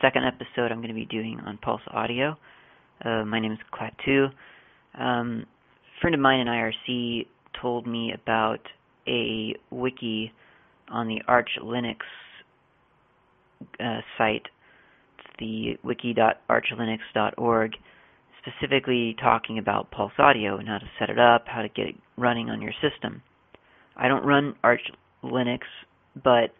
second 0.00 0.24
episode 0.24 0.72
I'm 0.72 0.78
going 0.78 0.88
to 0.88 0.94
be 0.94 1.06
doing 1.06 1.40
on 1.44 1.58
Pulse 1.58 1.80
Audio. 1.90 2.36
Uh, 3.04 3.24
my 3.24 3.40
name 3.40 3.52
is 3.52 3.58
Klaatu. 3.72 4.28
Um, 4.98 5.46
a 5.46 6.00
friend 6.00 6.14
of 6.14 6.20
mine 6.20 6.40
in 6.40 6.46
IRC 6.46 7.26
told 7.60 7.86
me 7.86 8.12
about 8.12 8.60
a 9.06 9.54
wiki 9.70 10.32
on 10.88 11.08
the 11.08 11.22
Arch 11.26 11.50
Linux 11.62 11.98
uh, 13.80 14.00
site. 14.18 14.46
It's 15.18 15.28
the 15.38 15.76
wiki.archlinux.org, 15.82 17.72
specifically 18.42 19.16
talking 19.20 19.58
about 19.58 19.90
Pulse 19.90 20.12
Audio 20.18 20.58
and 20.58 20.68
how 20.68 20.78
to 20.78 20.86
set 20.98 21.10
it 21.10 21.18
up, 21.18 21.44
how 21.46 21.62
to 21.62 21.68
get 21.68 21.86
it 21.86 21.94
running 22.16 22.50
on 22.50 22.60
your 22.60 22.72
system. 22.82 23.22
I 23.96 24.08
don't 24.08 24.24
run 24.24 24.54
Arch 24.62 24.90
Linux, 25.24 25.60
but 26.22 26.54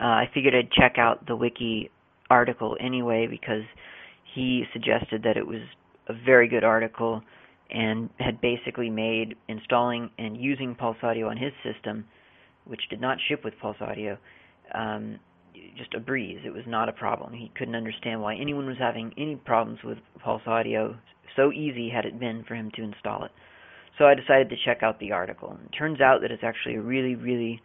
uh, 0.00 0.04
I 0.04 0.30
figured 0.32 0.54
I'd 0.54 0.70
check 0.70 0.96
out 0.96 1.26
the 1.26 1.34
wiki 1.34 1.90
article 2.30 2.76
anyway 2.80 3.26
because 3.28 3.62
he 4.34 4.64
suggested 4.72 5.22
that 5.24 5.36
it 5.36 5.46
was 5.46 5.60
a 6.08 6.12
very 6.24 6.48
good 6.48 6.64
article 6.64 7.22
and 7.70 8.08
had 8.18 8.40
basically 8.40 8.90
made 8.90 9.34
installing 9.48 10.10
and 10.18 10.36
using 10.36 10.74
Pulse 10.74 10.96
Audio 11.02 11.28
on 11.28 11.36
his 11.36 11.52
system, 11.62 12.04
which 12.64 12.80
did 12.88 13.00
not 13.00 13.18
ship 13.28 13.44
with 13.44 13.54
Pulse 13.60 13.76
Audio, 13.80 14.16
um, 14.74 15.18
just 15.76 15.94
a 15.94 16.00
breeze. 16.00 16.38
It 16.44 16.52
was 16.52 16.64
not 16.66 16.88
a 16.88 16.92
problem. 16.92 17.32
He 17.32 17.50
couldn't 17.56 17.74
understand 17.74 18.22
why 18.22 18.36
anyone 18.36 18.66
was 18.66 18.78
having 18.78 19.12
any 19.18 19.36
problems 19.36 19.80
with 19.84 19.98
Pulse 20.22 20.42
Audio. 20.46 20.96
So 21.36 21.52
easy 21.52 21.90
had 21.90 22.06
it 22.06 22.18
been 22.18 22.44
for 22.46 22.54
him 22.54 22.70
to 22.76 22.82
install 22.82 23.24
it. 23.24 23.32
So 23.98 24.06
I 24.06 24.14
decided 24.14 24.48
to 24.50 24.56
check 24.64 24.82
out 24.82 24.98
the 25.00 25.12
article. 25.12 25.50
And 25.50 25.66
it 25.66 25.76
turns 25.76 26.00
out 26.00 26.20
that 26.22 26.30
it's 26.30 26.44
actually 26.44 26.76
a 26.76 26.80
really, 26.80 27.16
really, 27.16 27.60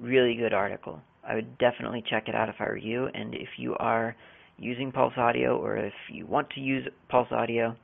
really 0.00 0.34
good 0.34 0.54
article. 0.54 1.00
I 1.26 1.34
would 1.34 1.58
definitely 1.58 2.04
check 2.08 2.28
it 2.28 2.34
out 2.34 2.48
if 2.48 2.56
I 2.60 2.64
were 2.64 2.76
you. 2.76 3.08
And 3.12 3.34
if 3.34 3.48
you 3.58 3.74
are 3.78 4.16
using 4.58 4.92
Pulse 4.92 5.14
Audio 5.16 5.56
or 5.56 5.76
if 5.76 5.92
you 6.10 6.26
want 6.26 6.48
to 6.50 6.60
use 6.60 6.86
Pulse 7.08 7.28
Audio, 7.30 7.76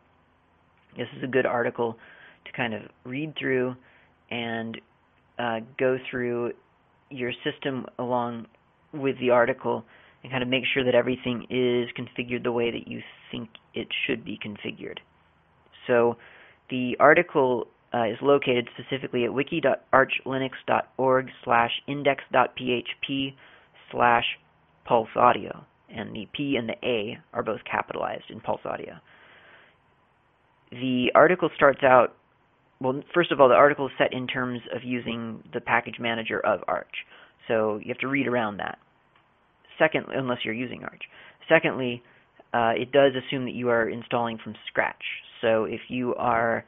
this 0.97 1.09
is 1.17 1.25
a 1.25 1.27
good 1.27 1.47
article 1.47 1.97
to 2.45 2.53
kind 2.53 2.75
of 2.75 2.83
read 3.05 3.35
through 3.39 3.75
and 4.31 4.81
uh, 5.39 5.61
go 5.79 5.99
through 6.11 6.53
your 7.11 7.33
system 7.45 7.87
along 7.99 8.47
with 8.93 9.19
the 9.21 9.31
article 9.31 9.85
and 10.23 10.31
kind 10.31 10.43
of 10.43 10.49
make 10.49 10.65
sure 10.73 10.85
that 10.85 10.95
everything 10.95 11.47
is 11.51 11.89
configured 11.99 12.43
the 12.45 12.53
way 12.53 12.71
that 12.71 12.87
you 12.87 13.01
think 13.31 13.49
it 13.75 13.89
should 14.07 14.25
be 14.25 14.39
configured. 14.45 14.99
So 15.87 16.17
the 16.71 16.97
article 17.01 17.67
uh, 17.95 18.05
is 18.05 18.17
located 18.23 18.69
specifically 18.79 19.25
at 19.25 19.33
wiki.archlinux.org 19.33 21.27
slash 21.45 21.71
index.php 21.87 23.35
slash 23.91 24.25
pulse 24.85 25.09
audio. 25.17 25.65
And 25.95 26.15
the 26.15 26.27
P 26.33 26.57
and 26.57 26.69
the 26.69 26.77
A 26.87 27.19
are 27.35 27.43
both 27.43 27.61
capitalized 27.71 28.31
in 28.31 28.41
pulse 28.41 28.63
audio. 28.65 28.95
The 30.71 31.13
article 31.15 31.51
starts 31.55 31.83
out, 31.83 32.15
well, 32.81 33.03
first 33.13 33.31
of 33.31 33.41
all, 33.41 33.49
the 33.51 33.55
article 33.55 33.87
is 33.87 33.93
set 33.99 34.15
in 34.15 34.27
terms 34.27 34.61
of 34.75 34.83
using 34.83 35.45
the 35.53 35.61
package 35.61 35.97
manager 36.01 36.41
of 36.41 36.61
Arch. 36.67 37.05
So 37.47 37.79
you 37.83 37.89
have 37.89 37.99
to 37.99 38.09
read 38.09 38.27
around 38.27 38.57
that. 38.57 38.79
Second, 39.79 40.07
unless 40.09 40.39
you're 40.45 40.55
using 40.55 40.83
Arch. 40.83 41.03
Secondly, 41.47 42.03
uh, 42.55 42.73
it 42.75 42.91
does 42.91 43.13
assume 43.15 43.45
that 43.45 43.55
you 43.55 43.69
are 43.69 43.89
installing 43.89 44.39
from 44.43 44.55
scratch. 44.69 45.03
So 45.43 45.65
if 45.65 45.81
you 45.89 46.15
are 46.15 46.65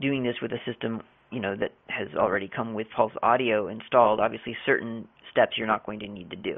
doing 0.00 0.22
this 0.22 0.36
with 0.40 0.52
a 0.52 0.58
system 0.66 1.02
you 1.30 1.40
know 1.40 1.56
that 1.56 1.72
has 1.88 2.08
already 2.14 2.48
come 2.54 2.74
with 2.74 2.86
Pulse 2.94 3.12
Audio 3.22 3.68
installed, 3.68 4.20
obviously 4.20 4.56
certain 4.66 5.08
steps 5.30 5.52
you're 5.56 5.66
not 5.66 5.84
going 5.86 5.98
to 6.00 6.08
need 6.08 6.30
to 6.30 6.36
do. 6.36 6.56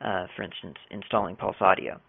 Uh, 0.00 0.26
for 0.34 0.42
instance, 0.42 0.76
installing 0.90 1.36
Pulse 1.36 1.56
Audio. 1.60 2.00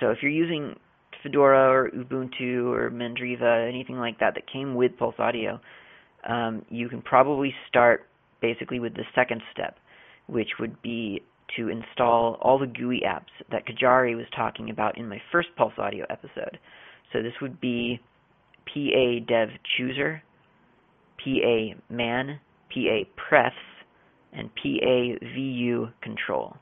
So 0.00 0.10
if 0.10 0.18
you're 0.20 0.30
using 0.30 0.74
Fedora 1.22 1.70
or 1.72 1.90
Ubuntu 1.90 2.74
or 2.74 2.90
Mandriva, 2.90 3.66
anything 3.66 3.96
like 3.96 4.18
that 4.20 4.34
that 4.34 4.50
came 4.52 4.74
with 4.74 4.98
Pulse 4.98 5.14
Audio, 5.18 5.58
um, 6.28 6.64
you 6.68 6.88
can 6.88 7.00
probably 7.00 7.54
start 7.68 8.06
basically 8.42 8.80
with 8.80 8.94
the 8.94 9.04
second 9.14 9.42
step, 9.52 9.78
which 10.26 10.48
would 10.60 10.82
be 10.82 11.22
to 11.56 11.68
install 11.68 12.36
all 12.42 12.58
the 12.58 12.66
GUI 12.66 13.02
apps 13.06 13.32
that 13.50 13.66
Kajari 13.66 14.14
was 14.14 14.26
talking 14.34 14.68
about 14.68 14.98
in 14.98 15.08
my 15.08 15.20
first 15.32 15.48
Pulse 15.56 15.74
Audio 15.78 16.04
episode. 16.10 16.58
So 17.12 17.22
this 17.22 17.32
would 17.40 17.60
be 17.60 18.00
PA 18.66 19.24
Dev 19.26 19.48
Chooser, 19.76 20.22
PA 21.18 21.78
Man, 21.88 22.40
PA 22.72 23.04
Prefs, 23.16 23.52
and 24.32 24.50
PA 24.54 25.26
VU 25.34 25.88
Control. 26.02 26.56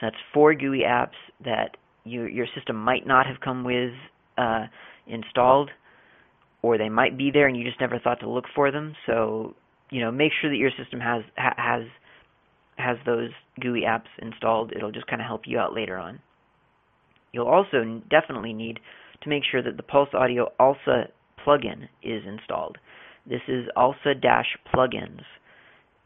So 0.00 0.06
that's 0.06 0.16
four 0.32 0.54
GUI 0.54 0.82
apps 0.86 1.18
that 1.44 1.76
you, 2.04 2.24
your 2.24 2.46
system 2.54 2.76
might 2.76 3.06
not 3.06 3.26
have 3.26 3.40
come 3.42 3.64
with 3.64 3.92
uh, 4.36 4.66
installed, 5.06 5.70
or 6.62 6.78
they 6.78 6.88
might 6.88 7.16
be 7.16 7.30
there 7.32 7.48
and 7.48 7.56
you 7.56 7.64
just 7.64 7.80
never 7.80 7.98
thought 7.98 8.20
to 8.20 8.28
look 8.28 8.44
for 8.54 8.70
them. 8.70 8.94
So 9.06 9.54
you 9.90 10.00
know, 10.00 10.10
make 10.10 10.32
sure 10.40 10.50
that 10.50 10.56
your 10.56 10.70
system 10.78 11.00
has 11.00 11.22
ha- 11.36 11.54
has 11.56 11.82
has 12.76 12.96
those 13.04 13.30
GUI 13.60 13.82
apps 13.82 14.08
installed. 14.18 14.72
It'll 14.74 14.92
just 14.92 15.06
kind 15.06 15.20
of 15.20 15.26
help 15.26 15.42
you 15.46 15.58
out 15.58 15.74
later 15.74 15.96
on. 15.96 16.20
You'll 17.32 17.48
also 17.48 18.02
definitely 18.08 18.52
need 18.52 18.80
to 19.22 19.28
make 19.28 19.42
sure 19.50 19.62
that 19.62 19.76
the 19.76 19.82
Pulse 19.82 20.10
Audio 20.14 20.52
ALSA 20.60 21.08
plugin 21.46 21.88
is 22.02 22.22
installed. 22.26 22.78
This 23.26 23.42
is 23.48 23.66
ALSA-plugins. 23.76 25.22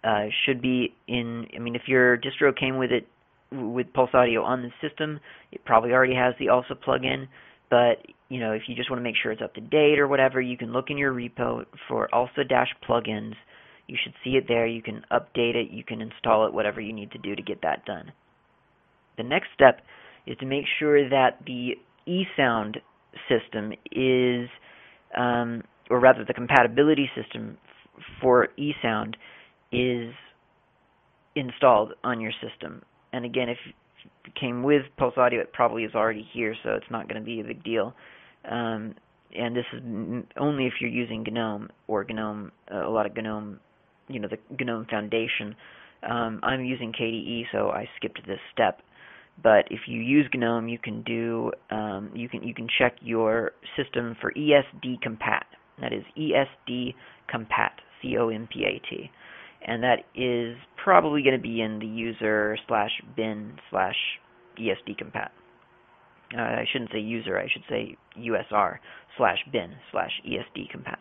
Uh, 0.05 0.27
should 0.45 0.61
be 0.61 0.95
in, 1.07 1.47
I 1.55 1.61
mean, 1.61 1.77
if 1.77 1.83
your 1.87 2.19
distro 2.19 2.57
came 2.57 2.77
with 2.77 2.91
it, 2.91 3.07
with 3.53 3.93
Pulse 3.93 4.11
Audio 4.15 4.43
on 4.43 4.63
the 4.63 4.71
system, 4.87 5.21
it 5.53 5.65
probably 5.65 5.93
already 5.93 6.15
has 6.15 6.35
the 6.41 6.47
ALSA 6.47 6.75
plugin, 6.85 7.29
but, 7.71 8.05
you 8.29 8.41
know, 8.41 8.53
if 8.53 8.63
you 8.67 8.75
just 8.75 8.91
want 8.91 8.99
to 8.99 9.05
make 9.05 9.15
sure 9.23 9.31
it's 9.31 9.43
up 9.43 9.55
to 9.55 9.61
date 9.61 9.99
or 9.99 10.09
whatever, 10.09 10.41
you 10.41 10.57
can 10.57 10.73
look 10.73 10.91
in 10.91 10.99
your 10.99 11.13
repo 11.13 11.65
for 11.89 12.09
ALSA-plugins. 12.13 13.35
You 13.87 13.97
should 14.03 14.15
see 14.25 14.31
it 14.31 14.45
there. 14.49 14.67
You 14.67 14.83
can 14.83 15.05
update 15.13 15.55
it. 15.55 15.71
You 15.71 15.85
can 15.85 16.01
install 16.01 16.47
it, 16.47 16.53
whatever 16.53 16.81
you 16.81 16.93
need 16.93 17.13
to 17.13 17.19
do 17.19 17.37
to 17.37 17.43
get 17.43 17.63
that 17.63 17.85
done. 17.85 18.13
The 19.17 19.23
next 19.23 19.49
step 19.55 19.81
is 20.27 20.37
to 20.39 20.47
make 20.47 20.65
sure 20.79 21.09
that 21.09 21.39
the 21.47 21.77
eSound 22.09 22.77
system 23.29 23.73
is 23.91 24.49
um, 25.17 25.63
or 25.91 26.01
rather 26.01 26.25
the 26.25 26.35
compatibility 26.35 27.11
system 27.15 27.59
f- 27.97 28.03
for 28.21 28.49
eSound 28.59 29.15
is 29.73 30.13
installed 31.35 31.93
on 32.05 32.21
your 32.21 32.33
system. 32.43 32.83
And 33.13 33.25
again, 33.25 33.49
if 33.49 33.59
it 34.25 34.35
came 34.35 34.63
with 34.63 34.83
Pulse 34.97 35.15
Audio, 35.17 35.41
it 35.41 35.53
probably 35.53 35.85
is 35.85 35.95
already 35.95 36.27
here, 36.33 36.55
so 36.63 36.71
it's 36.71 36.91
not 36.91 37.09
going 37.09 37.21
to 37.21 37.25
be 37.25 37.41
a 37.41 37.45
big 37.45 37.63
deal. 37.65 37.95
Um, 38.51 38.95
and 39.37 39.57
this 39.57 39.65
is 39.73 39.81
m- 39.83 40.27
only 40.39 40.67
if 40.67 40.75
you're 40.81 40.91
using 40.91 41.25
GNOME 41.25 41.71
or 41.89 42.05
GNOME, 42.05 42.53
uh, 42.73 42.87
a 42.87 42.91
lot 42.91 43.07
of 43.07 43.15
GNOME, 43.17 43.61
you 44.09 44.21
know, 44.21 44.29
the 44.29 44.65
GNOME 44.65 44.87
Foundation. 44.91 45.55
Um, 46.09 46.41
I'm 46.43 46.65
using 46.65 46.93
KDE, 46.93 47.45
so 47.53 47.71
I 47.71 47.89
skipped 47.97 48.21
this 48.27 48.41
step. 48.53 48.81
But 49.41 49.67
if 49.71 49.81
you 49.87 50.01
use 50.01 50.29
GNOME, 50.35 50.69
you 50.69 50.79
can 50.79 51.03
do 51.03 51.51
um, 51.71 52.11
you 52.15 52.29
can 52.29 52.43
you 52.43 52.55
can 52.55 52.69
check 52.79 52.97
your 53.01 53.53
system 53.77 54.17
for 54.21 54.33
ESD 54.33 54.99
compat. 55.05 55.43
That 55.81 55.93
is 55.93 56.05
ESD 56.17 56.95
compat, 57.33 57.73
C 58.01 58.17
O 58.19 58.29
M 58.29 58.49
P 58.53 58.65
A 58.65 58.81
T, 58.89 59.11
and 59.67 59.83
that 59.83 60.05
is 60.15 60.57
probably 60.83 61.23
going 61.23 61.37
to 61.37 61.43
be 61.43 61.61
in 61.61 61.79
the 61.79 61.87
user 61.87 62.57
slash 62.69 62.91
bin 63.17 63.59
slash 63.71 63.97
ESD 64.59 65.03
compat. 65.03 65.31
Uh, 66.37 66.41
I 66.41 66.65
shouldn't 66.73 66.91
say 66.93 66.99
user, 66.99 67.39
I 67.39 67.47
should 67.53 67.65
say 67.69 67.97
USR 68.19 68.79
slash 69.17 69.39
bin 69.53 69.75
slash 69.91 70.11
ESD 70.27 70.75
compat. 70.75 70.97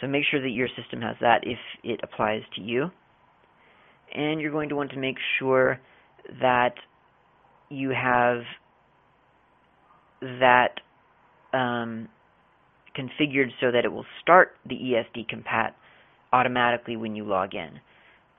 So 0.00 0.06
make 0.06 0.24
sure 0.30 0.40
that 0.40 0.50
your 0.50 0.68
system 0.76 1.00
has 1.02 1.16
that 1.20 1.40
if 1.44 1.58
it 1.82 2.00
applies 2.02 2.42
to 2.56 2.62
you. 2.62 2.90
And 4.14 4.40
you're 4.40 4.52
going 4.52 4.68
to 4.68 4.76
want 4.76 4.90
to 4.92 4.98
make 4.98 5.16
sure 5.38 5.78
that 6.40 6.74
you 7.68 7.90
have 7.90 8.42
that 10.20 10.80
um, 11.52 12.08
configured 12.96 13.50
so 13.60 13.70
that 13.70 13.84
it 13.84 13.92
will 13.92 14.06
start 14.22 14.52
the 14.66 14.74
ESD 14.74 15.26
compat 15.28 15.72
automatically 16.32 16.96
when 16.96 17.14
you 17.14 17.24
log 17.24 17.54
in. 17.54 17.80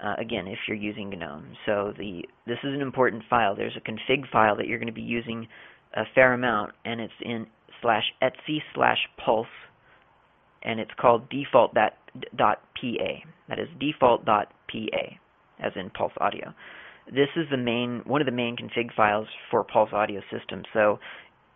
Uh, 0.03 0.15
again, 0.19 0.47
if 0.47 0.59
you're 0.67 0.77
using 0.77 1.09
GNOME. 1.09 1.55
So 1.65 1.93
the 1.97 2.23
this 2.45 2.57
is 2.63 2.73
an 2.73 2.81
important 2.81 3.23
file. 3.29 3.55
There's 3.55 3.77
a 3.77 3.89
config 3.89 4.29
file 4.29 4.57
that 4.57 4.67
you're 4.67 4.77
going 4.77 4.87
to 4.87 4.93
be 4.93 5.01
using 5.01 5.47
a 5.93 6.03
fair 6.13 6.33
amount, 6.33 6.73
and 6.83 6.99
it's 6.99 7.13
in 7.21 7.47
slash 7.81 8.03
etc 8.21 8.59
slash 8.73 8.97
pulse, 9.23 9.47
and 10.63 10.81
it's 10.81 10.91
called 10.99 11.29
default 11.29 11.73
dot, 11.73 11.93
dot 12.35 12.61
pa. 12.75 13.23
That 13.47 13.57
is 13.57 13.69
default 13.79 14.25
dot 14.25 14.51
pa, 14.69 15.17
as 15.65 15.71
in 15.77 15.89
pulse 15.91 16.13
audio 16.19 16.53
this 17.07 17.29
is 17.35 17.45
the 17.51 17.57
main 17.57 18.01
one 18.05 18.21
of 18.21 18.25
the 18.25 18.31
main 18.31 18.55
config 18.55 18.93
files 18.95 19.27
for 19.51 19.63
Pulse 19.63 19.91
Audio 19.93 20.21
System. 20.31 20.63
So 20.73 20.99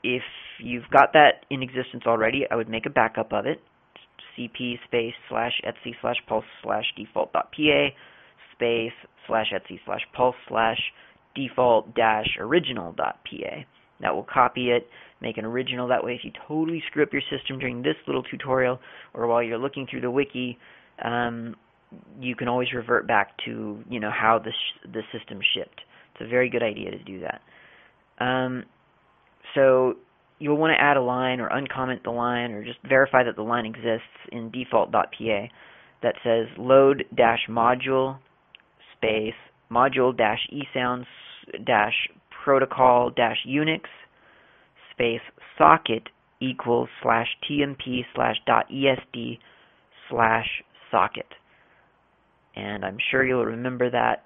if 0.04 0.22
you've 0.60 0.90
got 0.92 1.14
that 1.14 1.46
in 1.50 1.64
existence 1.64 2.04
already, 2.06 2.46
I 2.50 2.56
would 2.56 2.70
make 2.70 2.86
a 2.86 2.90
backup 2.90 3.34
of 3.34 3.46
it. 3.46 3.62
cp 4.38 4.80
space 4.86 5.14
slash 5.28 5.60
etc 5.66 5.94
slash 6.02 6.18
pulse 6.28 6.46
slash 6.64 6.86
default 6.96 7.34
dot 7.34 7.52
pa 7.52 7.90
space 8.54 8.94
slash 9.28 9.52
etc 9.54 9.78
slash 9.86 10.02
pulse 10.16 10.36
slash 10.48 10.80
default-original.pa. 11.36 13.66
That 14.02 14.16
will 14.16 14.28
copy 14.32 14.72
it, 14.72 14.88
make 15.22 15.38
an 15.38 15.46
original. 15.46 15.88
That 15.88 16.04
way, 16.04 16.16
if 16.16 16.22
you 16.24 16.32
totally 16.48 16.82
screw 16.88 17.04
up 17.04 17.10
your 17.12 17.22
system 17.30 17.60
during 17.60 17.82
this 17.82 17.96
little 18.08 18.24
tutorial 18.24 18.80
or 19.14 19.28
while 19.28 19.44
you're 19.44 19.58
looking 19.58 19.88
through 19.90 20.02
the 20.02 20.12
wiki, 20.12 20.58
um, 21.04 21.56
you 22.20 22.36
can 22.36 22.48
always 22.48 22.72
revert 22.74 23.08
back 23.08 23.38
to 23.46 23.84
you 23.90 24.00
know 24.00 24.12
how 24.12 24.40
the 24.40 24.52
the 24.92 25.02
system 25.12 25.40
shipped. 25.54 25.82
It's 26.14 26.22
a 26.26 26.28
very 26.28 26.50
good 26.50 26.64
idea 26.64 26.92
to 26.92 27.00
do 27.00 27.22
that. 27.22 27.42
Um, 28.24 28.66
so 29.56 29.96
you'll 30.40 30.58
want 30.58 30.72
to 30.78 30.82
add 30.82 30.98
a 30.98 31.02
line 31.02 31.40
or 31.40 31.50
uncomment 31.50 32.04
the 32.04 32.12
line 32.12 32.52
or 32.52 32.64
just 32.64 32.80
verify 32.88 33.24
that 33.24 33.36
the 33.36 33.42
line 33.42 33.66
exists 33.66 34.08
in 34.32 34.52
default.pa 34.52 35.48
that 36.02 36.16
says 36.24 36.48
load 36.58 37.06
dash 37.16 37.48
module 37.50 38.18
space 38.96 39.34
module 39.72 40.16
dash 40.16 40.40
esounds 40.52 41.06
dash 41.66 42.10
protocol 42.44 43.10
dash 43.10 43.38
unix 43.48 43.82
space 44.92 45.22
socket 45.58 46.04
equals 46.42 46.90
slash 47.02 47.28
tmp 47.50 48.02
slash 48.16 48.36
dot 48.46 48.66
esd 48.70 49.38
slash 50.10 50.48
socket. 50.90 51.28
And 52.56 52.84
I'm 52.84 52.98
sure 53.12 53.26
you'll 53.26 53.46
remember 53.46 53.90
that 53.90 54.24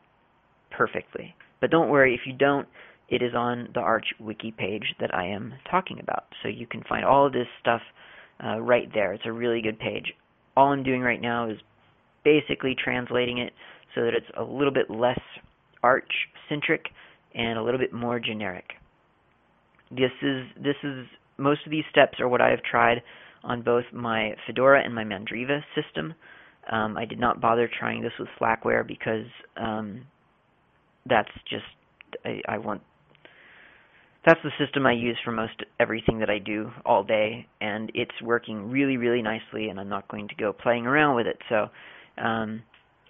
perfectly. 0.72 1.36
But 1.62 1.72
don't 1.72 1.90
worry, 1.90 2.14
if 2.14 2.22
you 2.26 2.34
don't, 2.34 2.68
it 3.10 3.22
is 3.22 3.34
on 3.36 3.70
the 3.74 3.80
Arch 3.80 4.08
wiki 4.20 4.52
page 4.52 4.96
that 5.00 5.14
I 5.14 5.28
am 5.28 5.54
talking 5.70 6.00
about. 6.00 6.26
So 6.42 6.50
you 6.50 6.66
can 6.66 6.84
find 6.88 7.06
all 7.06 7.28
of 7.28 7.34
this 7.34 7.48
stuff 7.62 7.82
uh, 8.44 8.60
right 8.60 8.90
there. 8.94 9.14
It's 9.14 9.26
a 9.26 9.32
really 9.32 9.62
good 9.62 9.80
page. 9.80 10.14
All 10.58 10.72
I'm 10.72 10.84
doing 10.84 11.02
right 11.02 11.22
now 11.22 11.50
is 11.50 11.58
basically 12.24 12.76
translating 12.82 13.38
it 13.38 13.54
so 13.96 14.02
that 14.02 14.14
it's 14.14 14.26
a 14.38 14.44
little 14.44 14.74
bit 14.74 14.90
less 14.90 15.20
Arch 15.84 16.12
centric 16.50 16.86
and 17.36 17.58
a 17.58 17.64
little 17.64 17.80
bit 17.80 17.94
more 17.94 18.20
generic. 18.20 18.66
This 19.92 20.12
is 20.22 20.46
this 20.56 20.76
is 20.84 21.06
most 21.38 21.62
of 21.66 21.72
these 21.72 21.84
steps 21.92 22.20
are 22.20 22.28
what 22.28 22.42
I 22.42 22.50
have 22.50 22.64
tried 22.64 23.02
on 23.44 23.62
both 23.62 23.84
my 23.92 24.36
Fedora 24.48 24.84
and 24.84 24.96
my 24.96 25.04
Mandriva 25.04 25.60
system. 25.76 26.14
Um, 26.72 26.98
I 26.98 27.06
did 27.06 27.20
not 27.20 27.42
bother 27.42 27.70
trying 27.80 28.02
this 28.02 28.14
with 28.20 28.30
Slackware 28.40 28.88
because 28.88 29.26
um, 29.58 30.06
that's 31.06 31.30
just 31.50 31.66
I, 32.26 32.42
I 32.48 32.58
want 32.58 32.82
that's 34.26 34.40
the 34.44 34.52
system 34.64 34.86
I 34.86 34.94
use 34.94 35.18
for 35.24 35.32
most 35.32 35.64
everything 35.80 36.20
that 36.20 36.30
I 36.30 36.40
do 36.40 36.72
all 36.86 37.04
day, 37.04 37.46
and 37.60 37.92
it's 37.94 38.22
working 38.22 38.72
really, 38.72 38.96
really 38.98 39.22
nicely. 39.22 39.68
And 39.70 39.80
I'm 39.80 39.90
not 39.90 40.08
going 40.08 40.28
to 40.30 40.36
go 40.36 40.54
playing 40.54 40.86
around 40.86 41.16
with 41.16 41.28
it. 41.28 41.38
So, 41.50 41.68
um, 42.22 42.64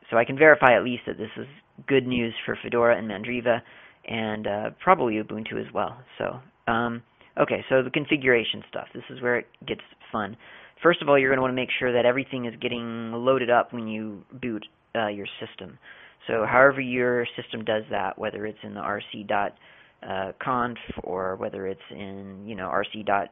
so 0.10 0.18
I 0.18 0.26
can 0.26 0.38
verify 0.38 0.76
at 0.76 0.84
least 0.84 1.04
that 1.06 1.18
this 1.18 1.30
is 1.38 1.46
good 1.88 2.08
news 2.08 2.34
for 2.46 2.58
Fedora 2.64 2.98
and 2.98 3.10
Mandriva, 3.10 3.62
and 4.10 4.48
uh, 4.48 4.70
probably 4.84 5.16
Ubuntu 5.16 5.66
as 5.66 5.72
well. 5.72 5.98
So, 6.18 6.40
um, 6.72 7.04
okay, 7.40 7.64
so 7.70 7.84
the 7.84 7.92
configuration 7.92 8.64
stuff. 8.70 8.88
This 8.94 9.04
is 9.12 9.22
where 9.22 9.38
it 9.38 9.48
gets 9.68 9.82
fun. 10.12 10.36
First 10.84 11.02
of 11.02 11.08
all, 11.08 11.18
you're 11.18 11.30
going 11.30 11.38
to 11.38 11.42
want 11.42 11.54
to 11.54 11.62
make 11.62 11.70
sure 11.80 11.94
that 11.94 12.06
everything 12.06 12.46
is 12.46 12.54
getting 12.62 13.14
loaded 13.14 13.50
up 13.50 13.72
when 13.72 13.88
you 13.88 14.24
boot 14.42 14.66
uh, 14.96 15.08
your 15.08 15.28
system. 15.40 15.80
So, 16.28 16.46
however 16.46 16.82
your 16.82 17.26
system 17.38 17.64
does 17.64 17.84
that, 17.90 18.18
whether 18.18 18.46
it's 18.46 18.60
in 18.64 18.74
the 18.74 18.82
rc 18.82 19.28
dot 19.28 19.56
uh, 20.08 20.32
or 21.04 21.36
whether 21.38 21.68
it's 21.68 21.82
in 21.92 22.44
you 22.46 22.56
know 22.56 22.70
rc 22.70 23.06
dot 23.06 23.30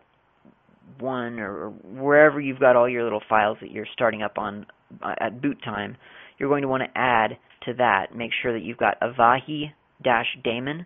one 1.00 1.40
or 1.40 1.70
wherever 1.70 2.40
you've 2.42 2.60
got 2.60 2.76
all 2.76 2.90
your 2.90 3.04
little 3.04 3.22
files 3.30 3.58
that 3.62 3.72
you're 3.72 3.88
starting 3.94 4.22
up 4.24 4.38
on 4.38 4.66
uh, 5.04 5.16
at 5.20 5.42
boot 5.42 5.58
time, 5.64 5.96
you're 6.38 6.50
going 6.50 6.62
to 6.64 6.68
want 6.68 6.84
to 6.84 7.00
add 7.00 7.38
to 7.66 7.74
that. 7.76 8.16
Make 8.16 8.32
sure 8.42 8.52
that 8.54 8.64
you've 8.64 8.78
got 8.78 9.00
avahi-daemon 9.02 10.86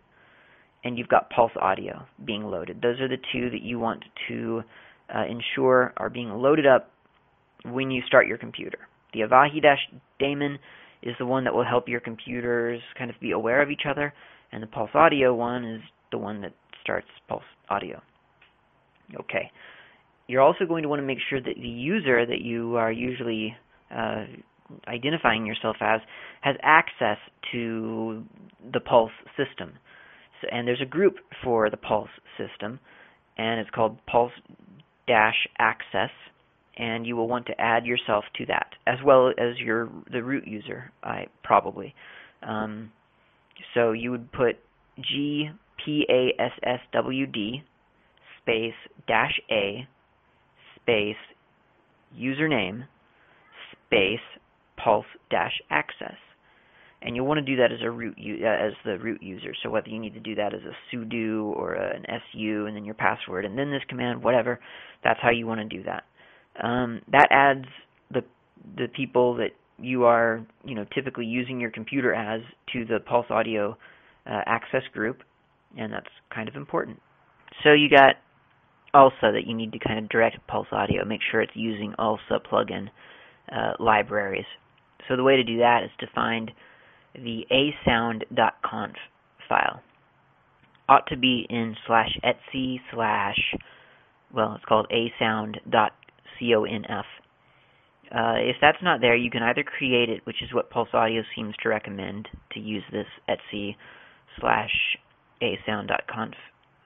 and 0.84 0.98
you've 0.98 1.08
got 1.08 1.30
pulse 1.32 1.52
audio 1.60 2.06
being 2.24 2.44
loaded. 2.44 2.82
Those 2.82 3.00
are 3.00 3.08
the 3.08 3.18
two 3.34 3.50
that 3.50 3.62
you 3.62 3.80
want 3.80 4.04
to 4.28 4.64
uh, 5.14 5.24
ensure 5.26 5.94
are 5.98 6.10
being 6.10 6.30
loaded 6.30 6.66
up 6.66 6.92
when 7.66 7.92
you 7.92 8.02
start 8.08 8.28
your 8.28 8.38
computer. 8.38 8.80
The 9.14 9.22
avahi 9.22 9.62
daemon 10.20 10.60
is 11.02 11.16
the 11.20 11.26
one 11.26 11.44
that 11.44 11.54
will 11.54 11.66
help 11.66 11.88
your 11.88 12.00
computers 12.00 12.82
kind 12.98 13.10
of 13.10 13.20
be 13.20 13.32
aware 13.32 13.62
of 13.62 13.70
each 13.70 13.84
other 13.90 14.14
and 14.52 14.64
the 14.64 14.68
pulse 14.68 14.92
audio 14.94 15.34
one 15.34 15.66
is 15.66 15.82
the 16.12 16.18
one 16.18 16.42
that 16.42 16.54
starts 16.82 17.08
pulse 17.28 17.44
audio. 17.70 18.02
Okay. 19.20 19.52
You're 20.28 20.42
also 20.42 20.66
going 20.66 20.84
to 20.84 20.90
want 20.90 21.02
to 21.02 21.06
make 21.06 21.20
sure 21.30 21.42
that 21.42 21.56
the 21.56 21.68
user 21.68 22.26
that 22.26 22.42
you 22.42 22.76
are 22.78 22.92
usually 22.92 23.56
uh, 23.94 24.26
identifying 24.88 25.46
yourself 25.46 25.76
as 25.82 26.00
has 26.42 26.56
access 26.64 27.18
to 27.52 28.24
the 28.74 28.80
Pulse 28.80 29.12
system. 29.38 29.74
So, 30.42 30.48
and 30.52 30.68
there's 30.68 30.82
a 30.82 30.90
group 30.90 31.18
for 31.44 31.70
the 31.70 31.78
Pulse 31.78 32.10
system, 32.38 32.80
and 33.38 33.60
it's 33.60 33.70
called 33.70 34.04
Pulse 34.08 34.32
Dash 35.08 35.48
Access, 35.60 36.12
and 36.78 37.06
you 37.06 37.16
will 37.16 37.28
want 37.28 37.46
to 37.48 37.62
add 37.62 37.86
yourself 37.86 38.26
to 38.38 38.46
that 38.48 38.74
as 38.86 38.98
well 39.04 39.30
as 39.30 39.58
your 39.60 39.90
the 40.12 40.24
root 40.24 40.48
user. 40.48 40.92
I 41.04 41.28
probably. 41.44 41.94
Um, 42.44 42.92
so 43.74 43.92
you 43.92 44.12
would 44.12 44.32
put 44.32 44.58
G 45.00 45.50
P 45.84 46.06
A 46.10 46.42
S 46.42 46.52
S 46.64 46.80
W 46.94 47.26
D 47.26 47.64
space 48.42 48.74
dash 49.08 49.40
A 49.52 49.88
space 50.76 51.16
username 52.18 52.84
space 53.88 54.20
pulse 54.78 55.06
dash 55.30 55.62
access. 55.70 56.18
And 57.02 57.16
you'll 57.16 57.28
want 57.28 57.38
to 57.38 57.46
do 57.46 57.58
that 57.58 57.72
as 57.72 57.80
a 57.84 57.92
root 57.92 58.18
uh, 58.18 58.48
as 58.48 58.74
the 58.84 58.98
root 58.98 59.22
user. 59.22 59.54
So 59.62 59.70
whether 59.70 59.90
you 59.90 60.00
need 60.00 60.14
to 60.16 60.20
do 60.20 60.36
that 60.36 60.54
as 60.54 60.62
a 60.62 60.96
sudo 60.96 61.44
or 61.44 61.74
an 61.74 62.06
su 62.32 62.66
and 62.66 62.76
then 62.76 62.86
your 62.86 62.96
password 62.96 63.46
and 63.46 63.58
then 63.58 63.70
this 63.70 63.84
command, 63.88 64.24
whatever, 64.24 64.60
that's 65.04 65.20
how 65.22 65.30
you 65.30 65.46
want 65.46 65.62
to 65.62 65.78
do 65.78 65.84
that. 65.84 66.04
Um, 66.64 67.02
that 67.12 67.28
adds 67.32 67.66
the 68.10 68.24
the 68.78 68.88
people 68.88 69.36
that 69.36 69.52
you 69.78 70.06
are, 70.06 70.46
you 70.64 70.74
know, 70.74 70.86
typically 70.96 71.26
using 71.26 71.60
your 71.60 71.70
computer 71.70 72.14
as 72.14 72.42
to 72.74 72.86
the 72.86 73.00
Pulse 73.00 73.28
Audio 73.30 73.78
uh, 74.26 74.42
access 74.46 74.84
group, 74.94 75.22
and 75.78 75.92
that's 75.92 76.08
kind 76.34 76.48
of 76.48 76.56
important. 76.56 77.00
So 77.64 77.74
you 77.74 77.90
got 77.90 78.16
also 78.94 79.32
that 79.34 79.44
you 79.46 79.54
need 79.54 79.74
to 79.74 79.80
kind 79.80 80.00
of 80.00 80.10
direct 80.10 80.38
Pulse 80.48 80.68
Audio, 80.72 81.04
make 81.06 81.20
sure 81.30 81.42
it's 81.42 81.56
using 81.56 81.94
ALSA 82.00 82.40
plugin 82.50 82.88
uh, 83.52 83.74
libraries. 83.80 84.46
So 85.08 85.16
the 85.16 85.24
way 85.24 85.36
to 85.36 85.44
do 85.44 85.58
that 85.58 85.84
is 85.84 85.92
to 86.00 86.08
find 86.16 86.52
the 87.16 87.46
asound.conf 87.52 88.96
file. 89.48 89.82
Ought 90.88 91.08
to 91.08 91.18
be 91.18 91.46
in 91.50 91.76
slash 91.88 92.16
etc 92.24 92.78
slash, 92.92 93.56
well, 94.34 94.54
it's 94.56 94.66
called 94.66 94.88
asound.conf 94.92 95.66
uh, 98.12 98.36
if 98.38 98.56
that's 98.62 98.78
not 98.84 99.02
there, 99.02 99.16
you 99.16 99.32
can 99.32 99.42
either 99.44 99.64
create 99.64 100.10
it, 100.10 100.26
which 100.26 100.42
is 100.44 100.54
what 100.54 100.70
Pulse 100.70 100.90
Audio 100.94 101.24
seems 101.36 101.56
to 101.64 101.70
recommend, 101.70 102.28
to 102.54 102.60
use 102.60 102.84
this 102.92 103.08
etc 103.28 103.74
slash 104.40 104.72
asound.conf 105.42 106.36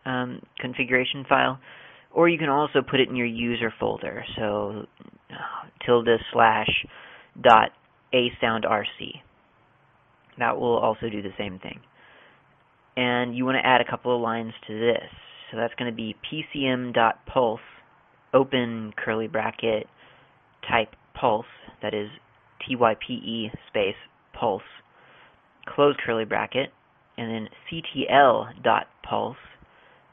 um, 0.06 0.42
configuration 0.60 1.26
file, 1.28 1.60
or 2.12 2.30
you 2.30 2.38
can 2.38 2.50
also 2.50 2.82
put 2.82 3.00
it 3.00 3.10
in 3.10 3.16
your 3.16 3.28
user 3.28 3.74
folder, 3.80 4.24
so 4.38 4.86
uh, 5.30 5.86
tilde 5.86 6.08
slash 6.32 6.70
dot 7.42 7.72
asoundrc. 8.14 8.86
That 10.40 10.60
will 10.60 10.78
also 10.78 11.10
do 11.10 11.22
the 11.22 11.34
same 11.38 11.60
thing. 11.60 11.80
And 12.98 13.36
you 13.36 13.46
want 13.46 13.58
to 13.62 13.66
add 13.66 13.82
a 13.82 13.90
couple 13.90 14.16
of 14.16 14.22
lines 14.22 14.54
to 14.68 14.80
this. 14.80 15.10
So 15.52 15.58
that's 15.58 15.74
going 15.76 15.92
to 15.92 15.96
be 15.96 16.16
pcm.pulse, 16.32 17.60
open 18.34 18.94
curly 18.98 19.28
bracket, 19.28 19.88
type 20.70 20.96
pulse, 21.20 21.46
that 21.82 21.94
is 21.94 22.10
TYPE 22.62 23.52
space 23.68 23.96
pulse, 24.34 24.62
close 25.68 25.96
curly 26.06 26.26
bracket, 26.26 26.70
and 27.18 27.32
then 27.32 27.50
CTL 27.72 28.64
dot 28.64 28.88
pulse, 29.08 29.38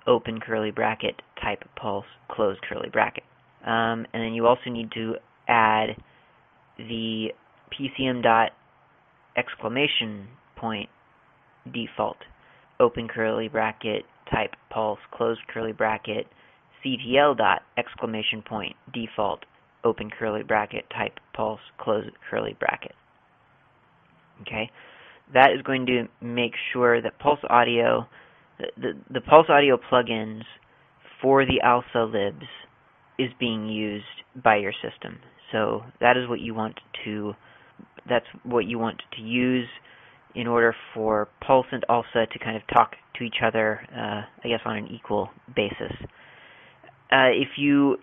open 0.06 0.40
curly 0.40 0.70
bracket, 0.70 1.20
type 1.42 1.64
pulse, 1.80 2.06
close 2.30 2.56
curly 2.68 2.88
bracket. 2.88 3.24
Um, 3.64 4.06
and 4.12 4.22
then 4.22 4.32
you 4.32 4.46
also 4.46 4.70
need 4.70 4.90
to 4.92 5.16
add 5.48 5.96
the 6.78 7.28
PCM 7.72 8.22
dot 8.22 8.52
exclamation 9.36 10.28
point 10.56 10.88
default, 11.72 12.18
open 12.80 13.08
curly 13.08 13.48
bracket, 13.48 14.04
type 14.32 14.54
pulse, 14.70 14.98
close 15.12 15.38
curly 15.52 15.72
bracket, 15.72 16.26
CTL 16.84 17.36
dot 17.36 17.62
exclamation 17.76 18.42
point 18.42 18.76
default, 18.92 19.44
open 19.84 20.10
curly 20.10 20.42
bracket, 20.42 20.84
type 20.90 21.18
pulse, 21.34 21.60
close 21.78 22.04
curly 22.30 22.56
bracket. 22.58 22.92
Okay, 24.42 24.70
that 25.32 25.52
is 25.52 25.62
going 25.62 25.86
to 25.86 26.06
make 26.20 26.52
sure 26.72 27.00
that 27.00 27.18
Pulse 27.18 27.40
Audio, 27.48 28.06
the, 28.58 28.66
the, 28.76 28.92
the 29.14 29.20
Pulse 29.20 29.46
Audio 29.48 29.78
plugins 29.90 30.42
for 31.22 31.44
the 31.44 31.60
ALSA 31.64 32.12
libs 32.12 32.46
is 33.18 33.30
being 33.40 33.66
used 33.68 34.04
by 34.42 34.56
your 34.56 34.72
system. 34.72 35.18
So 35.52 35.82
that 36.00 36.16
is 36.16 36.28
what 36.28 36.40
you 36.40 36.54
want 36.54 36.78
to, 37.04 37.34
that's 38.08 38.26
what 38.44 38.66
you 38.66 38.78
want 38.78 39.02
to 39.16 39.22
use 39.22 39.68
in 40.34 40.46
order 40.46 40.74
for 40.94 41.28
Pulse 41.44 41.66
and 41.72 41.84
ALSA 41.88 42.30
to 42.30 42.38
kind 42.38 42.56
of 42.56 42.62
talk 42.72 42.92
to 43.18 43.24
each 43.24 43.36
other, 43.42 43.80
uh, 43.90 44.22
I 44.44 44.48
guess, 44.48 44.60
on 44.64 44.76
an 44.76 44.88
equal 44.88 45.30
basis. 45.54 45.92
Uh, 47.10 47.32
if 47.32 47.48
you 47.56 47.96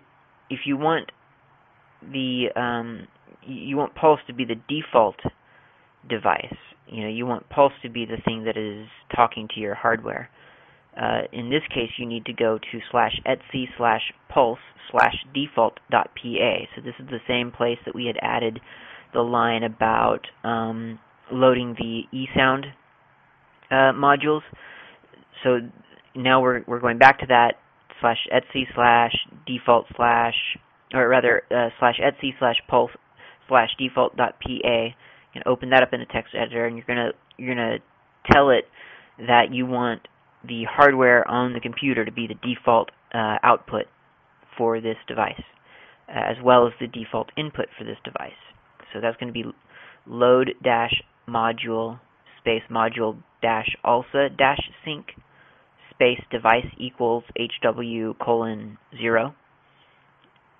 if 0.50 0.60
you 0.66 0.76
want 0.76 1.10
the 2.02 2.46
um, 2.56 3.06
you 3.46 3.76
want 3.76 3.94
Pulse 3.94 4.20
to 4.26 4.34
be 4.34 4.44
the 4.44 4.56
default 4.68 5.16
device, 6.08 6.56
you 6.88 7.02
know, 7.02 7.08
you 7.08 7.24
want 7.26 7.48
Pulse 7.50 7.72
to 7.82 7.88
be 7.88 8.04
the 8.04 8.18
thing 8.24 8.44
that 8.44 8.56
is 8.56 8.88
talking 9.14 9.48
to 9.54 9.60
your 9.60 9.74
hardware. 9.74 10.28
Uh, 11.00 11.22
in 11.32 11.50
this 11.50 11.62
case, 11.70 11.90
you 11.98 12.06
need 12.06 12.24
to 12.24 12.32
go 12.32 12.58
to 12.58 12.78
slash 12.90 13.20
etc 13.26 13.66
slash 13.76 14.12
pulse 14.28 14.60
slash 14.90 15.14
default 15.34 15.78
dot 15.90 16.10
pa. 16.14 16.66
So 16.74 16.82
this 16.82 16.94
is 17.00 17.06
the 17.08 17.18
same 17.26 17.50
place 17.50 17.78
that 17.84 17.94
we 17.94 18.06
had 18.06 18.16
added 18.20 18.60
the 19.14 19.22
line 19.22 19.62
about 19.62 20.20
um, 20.42 20.98
loading 21.32 21.74
the 21.78 22.02
eSound 22.12 22.64
uh, 23.70 23.92
modules. 23.96 24.42
So 25.42 25.60
now 26.14 26.42
we're 26.42 26.62
we're 26.66 26.80
going 26.80 26.98
back 26.98 27.20
to 27.20 27.26
that 27.26 27.54
slash 28.00 28.18
etc 28.30 28.66
slash 28.74 29.12
default 29.46 29.86
slash 29.96 30.34
or 30.92 31.08
rather 31.08 31.42
uh, 31.50 31.70
slash 31.78 31.98
etc 31.98 32.30
slash 32.38 32.56
pulse 32.68 32.90
slash 33.48 33.70
default 33.78 34.16
dot 34.16 34.36
pa. 34.40 34.94
Open 35.46 35.70
that 35.70 35.82
up 35.82 35.92
in 35.92 36.00
the 36.00 36.06
text 36.06 36.34
editor, 36.34 36.66
and 36.66 36.76
you're 36.76 36.86
gonna 36.86 37.10
you're 37.36 37.54
gonna 37.54 37.78
tell 38.30 38.50
it 38.50 38.64
that 39.18 39.52
you 39.52 39.66
want 39.66 40.02
the 40.46 40.64
hardware 40.70 41.26
on 41.28 41.52
the 41.52 41.60
computer 41.60 42.04
to 42.04 42.12
be 42.12 42.26
the 42.26 42.34
default 42.34 42.90
uh, 43.12 43.36
output 43.42 43.86
for 44.56 44.80
this 44.80 44.96
device, 45.08 45.42
as 46.08 46.36
well 46.42 46.66
as 46.66 46.72
the 46.80 46.86
default 46.86 47.30
input 47.36 47.66
for 47.76 47.84
this 47.84 47.96
device. 48.04 48.32
So 48.94 49.00
that's 49.00 49.16
going 49.18 49.32
to 49.32 49.34
be 49.34 49.44
load 50.06 50.54
dash 50.62 51.02
module 51.28 51.98
space 52.40 52.62
module 52.70 53.20
dash 53.42 53.76
ALSA 53.84 54.36
dash 54.38 54.60
sink 54.84 55.08
space 55.90 56.20
device 56.30 56.66
equals 56.78 57.24
HW 57.36 58.14
colon 58.24 58.78
zero. 58.96 59.34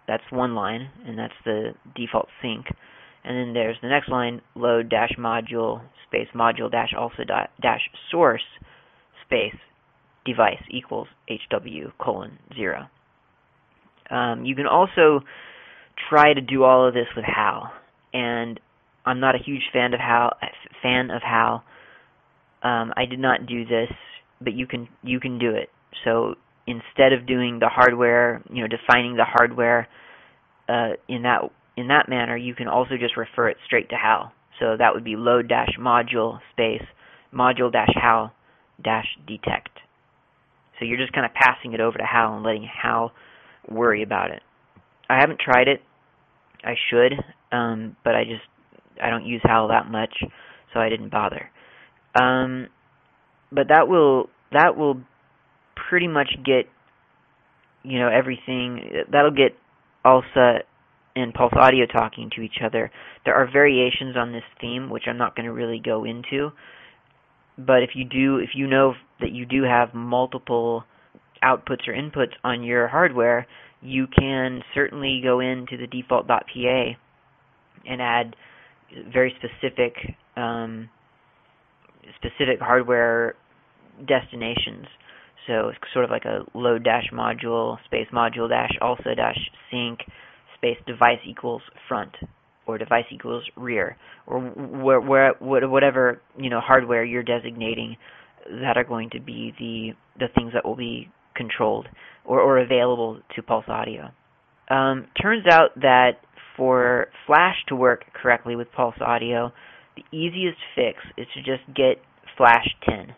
That's 0.06 0.24
one 0.30 0.54
line, 0.54 0.90
and 1.06 1.18
that's 1.18 1.34
the 1.44 1.74
default 1.96 2.28
sink. 2.42 2.66
And 3.24 3.36
then 3.38 3.54
there's 3.54 3.76
the 3.80 3.88
next 3.88 4.10
line, 4.10 4.42
load 4.54 4.90
dash 4.90 5.12
module 5.18 5.80
space 6.06 6.28
module 6.34 6.70
dash 6.70 6.92
ALSA 6.92 7.24
dash 7.62 7.80
source 8.10 8.42
space 9.24 9.56
device 10.26 10.62
equals 10.70 11.08
HW 11.28 11.90
colon 11.98 12.38
zero. 12.54 12.88
Um, 14.10 14.44
you 14.44 14.54
can 14.54 14.66
also 14.66 15.20
try 16.08 16.34
to 16.34 16.40
do 16.40 16.64
all 16.64 16.86
of 16.86 16.94
this 16.94 17.06
with 17.16 17.24
HAL, 17.24 17.72
and 18.14 18.58
I'm 19.04 19.20
not 19.20 19.34
a 19.34 19.38
huge 19.38 19.68
fan 19.72 19.92
of 19.92 20.00
HAL 20.00 20.32
Fan 20.82 21.10
of 21.10 21.20
HAL 21.22 21.62
Um, 22.62 22.94
I 22.96 23.04
did 23.04 23.18
not 23.18 23.46
do 23.46 23.66
this, 23.66 23.90
but 24.40 24.54
you 24.54 24.66
can 24.66 24.88
you 25.02 25.20
can 25.20 25.38
do 25.38 25.50
it. 25.50 25.68
So 26.04 26.36
instead 26.66 27.12
of 27.12 27.26
doing 27.26 27.58
the 27.58 27.68
hardware, 27.68 28.42
you 28.50 28.62
know, 28.62 28.68
defining 28.68 29.16
the 29.16 29.24
hardware 29.24 29.88
uh, 30.68 30.92
in 31.08 31.22
that 31.22 31.50
in 31.76 31.88
that 31.88 32.08
manner, 32.08 32.36
you 32.36 32.54
can 32.54 32.68
also 32.68 32.96
just 32.98 33.16
refer 33.16 33.48
it 33.48 33.58
straight 33.66 33.90
to 33.90 33.96
HAL. 33.96 34.32
So 34.60 34.76
that 34.78 34.94
would 34.94 35.04
be 35.04 35.16
load 35.16 35.48
dash 35.48 35.76
module 35.78 36.38
space 36.52 36.84
module 37.34 37.70
dash 37.70 37.92
HAL 37.94 38.32
dash 38.82 39.06
detect. 39.26 39.70
So 40.78 40.84
you're 40.84 40.98
just 40.98 41.12
kind 41.12 41.26
of 41.26 41.34
passing 41.34 41.72
it 41.72 41.80
over 41.80 41.98
to 41.98 42.04
HAL 42.04 42.36
and 42.36 42.44
letting 42.44 42.64
HAL 42.64 43.12
worry 43.68 44.02
about 44.02 44.30
it. 44.30 44.42
I 45.08 45.20
haven't 45.20 45.40
tried 45.40 45.68
it. 45.68 45.82
I 46.64 46.74
should, 46.90 47.12
um, 47.52 47.96
but 48.04 48.14
I 48.14 48.24
just 48.24 48.42
I 49.02 49.10
don't 49.10 49.26
use 49.26 49.42
HAL 49.44 49.68
that 49.68 49.90
much, 49.90 50.14
so 50.72 50.80
I 50.80 50.88
didn't 50.88 51.10
bother. 51.10 51.50
Um, 52.20 52.68
but 53.52 53.68
that 53.68 53.88
will 53.88 54.28
that 54.52 54.76
will 54.76 55.00
pretty 55.88 56.08
much 56.08 56.28
get 56.44 56.66
you 57.82 57.98
know 57.98 58.08
everything. 58.08 59.04
That'll 59.10 59.30
get 59.30 59.56
ALSA 60.04 60.60
and 61.16 61.32
Pulse 61.32 61.52
Audio 61.56 61.86
talking 61.86 62.30
to 62.36 62.42
each 62.42 62.58
other. 62.64 62.90
There 63.24 63.34
are 63.34 63.48
variations 63.50 64.16
on 64.16 64.32
this 64.32 64.42
theme, 64.60 64.90
which 64.90 65.04
I'm 65.06 65.18
not 65.18 65.36
going 65.36 65.46
to 65.46 65.52
really 65.52 65.80
go 65.84 66.04
into. 66.04 66.50
But 67.56 67.82
if 67.82 67.90
you 67.94 68.04
do, 68.04 68.38
if 68.38 68.50
you 68.54 68.66
know 68.66 68.94
that 69.20 69.30
you 69.30 69.46
do 69.46 69.62
have 69.62 69.94
multiple 69.94 70.84
outputs 71.42 71.86
or 71.86 71.92
inputs 71.92 72.32
on 72.42 72.64
your 72.64 72.88
hardware, 72.88 73.46
you 73.84 74.06
can 74.06 74.62
certainly 74.74 75.20
go 75.22 75.40
into 75.40 75.76
the 75.76 75.86
default.pa 75.86 76.96
and 77.86 78.00
add 78.00 78.34
very 79.12 79.34
specific 79.38 79.94
um, 80.36 80.88
specific 82.16 82.58
hardware 82.60 83.34
destinations. 84.06 84.86
So 85.46 85.68
it's 85.68 85.78
sort 85.92 86.06
of 86.06 86.10
like 86.10 86.24
a 86.24 86.44
load 86.54 86.84
dash 86.84 87.10
module 87.12 87.76
space 87.84 88.08
module 88.12 88.48
dash 88.48 88.72
ALSA 88.80 89.16
dash 89.16 89.38
sink 89.70 90.00
space 90.56 90.78
device 90.86 91.18
equals 91.28 91.62
front 91.86 92.12
or 92.66 92.78
device 92.78 93.04
equals 93.12 93.44
rear 93.56 93.96
or 94.26 94.40
where, 94.40 95.00
where 95.00 95.34
whatever 95.68 96.22
you 96.38 96.48
know 96.48 96.60
hardware 96.60 97.04
you're 97.04 97.22
designating 97.22 97.96
that 98.62 98.78
are 98.78 98.84
going 98.84 99.10
to 99.10 99.20
be 99.20 99.52
the 99.58 99.90
the 100.18 100.32
things 100.34 100.52
that 100.54 100.64
will 100.64 100.76
be 100.76 101.10
controlled 101.34 101.88
or, 102.24 102.40
or 102.40 102.58
available 102.58 103.20
to 103.34 103.42
Pulse 103.42 103.64
Audio. 103.68 104.10
Um, 104.70 105.06
turns 105.20 105.44
out 105.50 105.74
that 105.76 106.12
for 106.56 107.08
Flash 107.26 107.56
to 107.68 107.76
work 107.76 108.04
correctly 108.14 108.56
with 108.56 108.68
Pulse 108.72 108.94
Audio, 109.00 109.52
the 109.96 110.16
easiest 110.16 110.58
fix 110.74 110.98
is 111.16 111.26
to 111.34 111.40
just 111.40 111.66
get 111.74 112.02
Flash 112.36 112.66
10, 112.88 113.14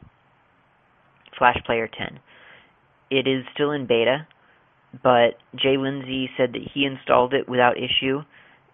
Flash 1.39 1.57
Player 1.65 1.89
10. 1.89 2.19
It 3.11 3.27
is 3.29 3.45
still 3.55 3.71
in 3.71 3.87
beta, 3.87 4.27
but 5.03 5.39
Jay 5.55 5.77
Lindsay 5.77 6.29
said 6.37 6.53
that 6.53 6.63
he 6.75 6.85
installed 6.85 7.35
it 7.35 7.49
without 7.49 7.77
issue, 7.77 8.21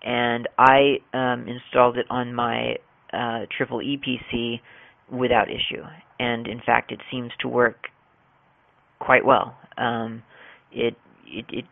and 0.03 0.49
I 0.59 0.99
um, 1.13 1.47
installed 1.49 1.99
it 1.99 2.07
on 2.11 2.35
my 2.35 2.77
uh, 3.13 3.47
triple 3.57 3.83
E 3.83 3.99
PC 3.99 4.61
without 5.11 5.49
issue. 5.49 5.83
And 6.19 6.47
in 6.47 6.61
fact, 6.65 6.93
it 6.93 7.01
seems 7.11 7.31
to 7.41 7.49
work 7.49 7.89
quite 9.03 9.25
well. 9.25 9.57
Um, 9.77 10.23
it 10.71 10.95
it 11.27 11.45
it 11.51 11.65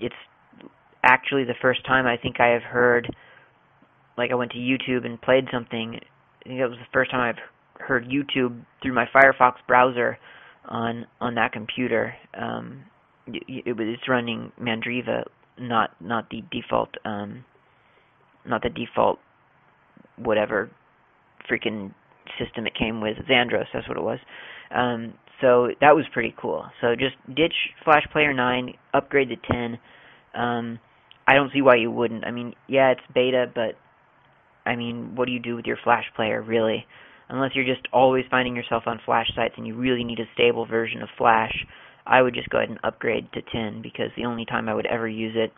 it's 0.00 0.14
actually 1.02 1.44
the 1.44 1.54
first 1.60 1.84
time 1.84 2.06
I 2.06 2.16
think 2.16 2.40
I 2.40 2.48
have 2.48 2.62
heard. 2.62 3.14
Like 4.16 4.30
I 4.30 4.34
went 4.34 4.52
to 4.52 4.58
YouTube 4.58 5.04
and 5.04 5.20
played 5.20 5.46
something. 5.52 5.98
I 6.44 6.48
think 6.48 6.60
it 6.60 6.66
was 6.66 6.78
the 6.78 6.92
first 6.92 7.10
time 7.10 7.20
I've 7.20 7.80
heard 7.80 8.06
YouTube 8.06 8.62
through 8.82 8.94
my 8.94 9.06
Firefox 9.14 9.54
browser 9.66 10.18
on 10.66 11.06
on 11.20 11.34
that 11.34 11.52
computer. 11.52 12.14
Um, 12.38 12.82
it, 13.26 13.42
it, 13.66 13.80
it's 13.80 14.08
running 14.08 14.52
Mandriva, 14.60 15.24
not 15.58 15.90
not 16.00 16.30
the 16.30 16.42
default 16.50 16.90
um, 17.04 17.44
not 18.46 18.62
the 18.62 18.70
default 18.70 19.18
whatever 20.16 20.70
freaking 21.50 21.92
system 22.38 22.66
it 22.66 22.74
came 22.74 23.00
with. 23.00 23.16
Xandros, 23.28 23.66
that's 23.72 23.88
what 23.88 23.98
it 23.98 24.02
was. 24.02 24.18
Um, 24.74 25.14
so 25.40 25.68
that 25.80 25.94
was 25.94 26.04
pretty 26.12 26.34
cool. 26.40 26.64
So 26.80 26.94
just 26.94 27.16
ditch 27.34 27.54
Flash 27.84 28.06
Player 28.12 28.32
9, 28.32 28.72
upgrade 28.94 29.28
to 29.28 29.36
10. 29.36 29.78
Um, 30.34 30.78
I 31.26 31.34
don't 31.34 31.52
see 31.52 31.62
why 31.62 31.76
you 31.76 31.90
wouldn't. 31.90 32.24
I 32.24 32.30
mean, 32.30 32.54
yeah, 32.68 32.92
it's 32.92 33.00
beta, 33.14 33.46
but 33.54 33.76
I 34.64 34.76
mean, 34.76 35.14
what 35.14 35.26
do 35.26 35.32
you 35.32 35.40
do 35.40 35.56
with 35.56 35.66
your 35.66 35.78
Flash 35.82 36.04
Player, 36.14 36.42
really? 36.42 36.86
Unless 37.28 37.52
you're 37.54 37.64
just 37.64 37.86
always 37.92 38.24
finding 38.30 38.54
yourself 38.54 38.84
on 38.86 39.00
Flash 39.04 39.26
sites 39.34 39.54
and 39.56 39.66
you 39.66 39.74
really 39.74 40.04
need 40.04 40.20
a 40.20 40.30
stable 40.34 40.64
version 40.64 41.02
of 41.02 41.08
Flash, 41.18 41.52
I 42.06 42.22
would 42.22 42.34
just 42.34 42.48
go 42.50 42.58
ahead 42.58 42.70
and 42.70 42.78
upgrade 42.84 43.32
to 43.32 43.42
10 43.42 43.82
because 43.82 44.10
the 44.16 44.24
only 44.24 44.44
time 44.44 44.68
I 44.68 44.74
would 44.74 44.86
ever 44.86 45.08
use 45.08 45.34
it 45.36 45.52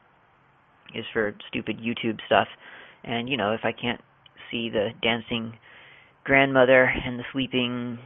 is 0.99 1.05
for 1.13 1.35
stupid 1.49 1.79
YouTube 1.79 2.19
stuff. 2.27 2.49
And, 3.05 3.29
you 3.29 3.37
know, 3.37 3.53
if 3.53 3.61
I 3.65 3.73
can't 3.73 4.01
see 4.51 4.71
the 4.71 4.89
dancing 5.03 5.53
grandmother 6.25 6.85
and 6.85 7.19
the 7.19 7.25
sleeping 7.33 7.99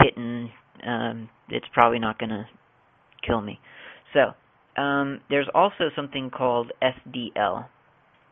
kitten, 0.00 0.50
um, 0.86 1.28
it's 1.48 1.66
probably 1.72 1.98
not 1.98 2.18
going 2.18 2.30
to 2.30 2.46
kill 3.26 3.40
me. 3.40 3.58
So, 4.12 4.34
um, 4.80 5.20
there's 5.30 5.48
also 5.54 5.90
something 5.94 6.30
called 6.30 6.72
SDL, 6.82 7.66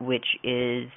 which 0.01 0.27
is 0.43 0.89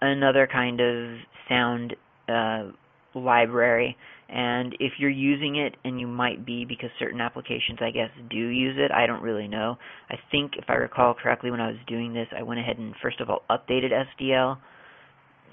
another 0.00 0.48
kind 0.50 0.80
of 0.80 1.18
sound 1.48 1.96
uh, 2.28 2.70
library. 3.14 3.96
And 4.28 4.74
if 4.80 4.94
you're 4.98 5.10
using 5.10 5.56
it, 5.56 5.76
and 5.84 6.00
you 6.00 6.06
might 6.06 6.44
be 6.44 6.64
because 6.64 6.90
certain 6.98 7.20
applications, 7.20 7.78
I 7.80 7.90
guess, 7.90 8.10
do 8.30 8.36
use 8.36 8.76
it, 8.78 8.90
I 8.90 9.06
don't 9.06 9.22
really 9.22 9.48
know. 9.48 9.76
I 10.10 10.16
think, 10.30 10.52
if 10.56 10.64
I 10.68 10.74
recall 10.74 11.14
correctly, 11.14 11.50
when 11.50 11.60
I 11.60 11.68
was 11.68 11.76
doing 11.86 12.12
this, 12.14 12.26
I 12.36 12.42
went 12.42 12.60
ahead 12.60 12.78
and 12.78 12.94
first 13.02 13.20
of 13.20 13.30
all 13.30 13.42
updated 13.50 13.90
SDL 13.92 14.58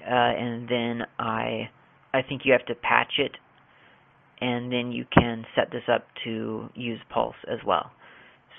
uh, 0.06 0.10
and 0.10 0.68
then 0.68 1.02
I 1.18 1.70
I 2.14 2.22
think 2.22 2.42
you 2.44 2.52
have 2.52 2.66
to 2.66 2.74
patch 2.74 3.14
it, 3.18 3.32
and 4.42 4.72
then 4.72 4.90
you 4.90 5.04
can 5.14 5.46
set 5.54 5.70
this 5.70 5.84
up 5.90 6.04
to 6.24 6.68
use 6.74 6.98
Pulse 7.14 7.36
as 7.48 7.60
well. 7.64 7.92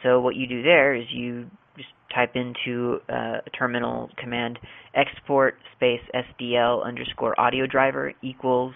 So 0.01 0.21
what 0.21 0.35
you 0.35 0.47
do 0.47 0.63
there 0.63 0.95
is 0.95 1.03
you 1.11 1.47
just 1.75 1.89
type 2.15 2.35
into 2.35 2.99
uh, 3.09 3.39
a 3.45 3.49
terminal 3.57 4.09
command 4.17 4.59
export 4.95 5.55
space 5.75 5.99
SDL 6.15 6.85
underscore 6.85 7.37
audio 7.39 7.67
driver 7.67 8.13
equals 8.21 8.73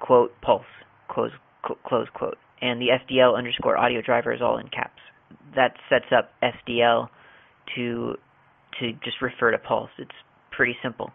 quote 0.00 0.32
pulse 0.40 0.62
close 1.10 1.32
close 1.86 2.06
quote, 2.14 2.38
and 2.62 2.80
the 2.80 2.88
SDL 2.88 3.36
underscore 3.36 3.76
audio 3.76 4.00
driver 4.00 4.32
is 4.32 4.40
all 4.40 4.56
in 4.56 4.68
caps. 4.68 5.00
That 5.54 5.74
sets 5.90 6.06
up 6.16 6.30
SDL 6.42 7.08
to 7.76 8.14
to 8.80 8.92
just 9.04 9.20
refer 9.20 9.50
to 9.50 9.58
pulse. 9.58 9.90
It's 9.98 10.10
pretty 10.50 10.76
simple. 10.82 11.10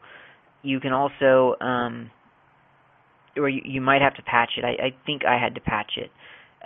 You 0.62 0.80
can 0.80 0.94
also 0.94 1.56
um, 1.60 2.12
or 3.38 3.50
you, 3.50 3.62
you 3.64 3.82
might 3.82 4.02
have 4.02 4.16
to 4.16 4.22
patch 4.24 4.52
it. 4.58 4.66
I, 4.66 4.88
I 4.88 4.96
think 5.06 5.24
I 5.26 5.40
had 5.40 5.56
to 5.56 5.62
patch 5.62 5.94
it. 5.98 6.12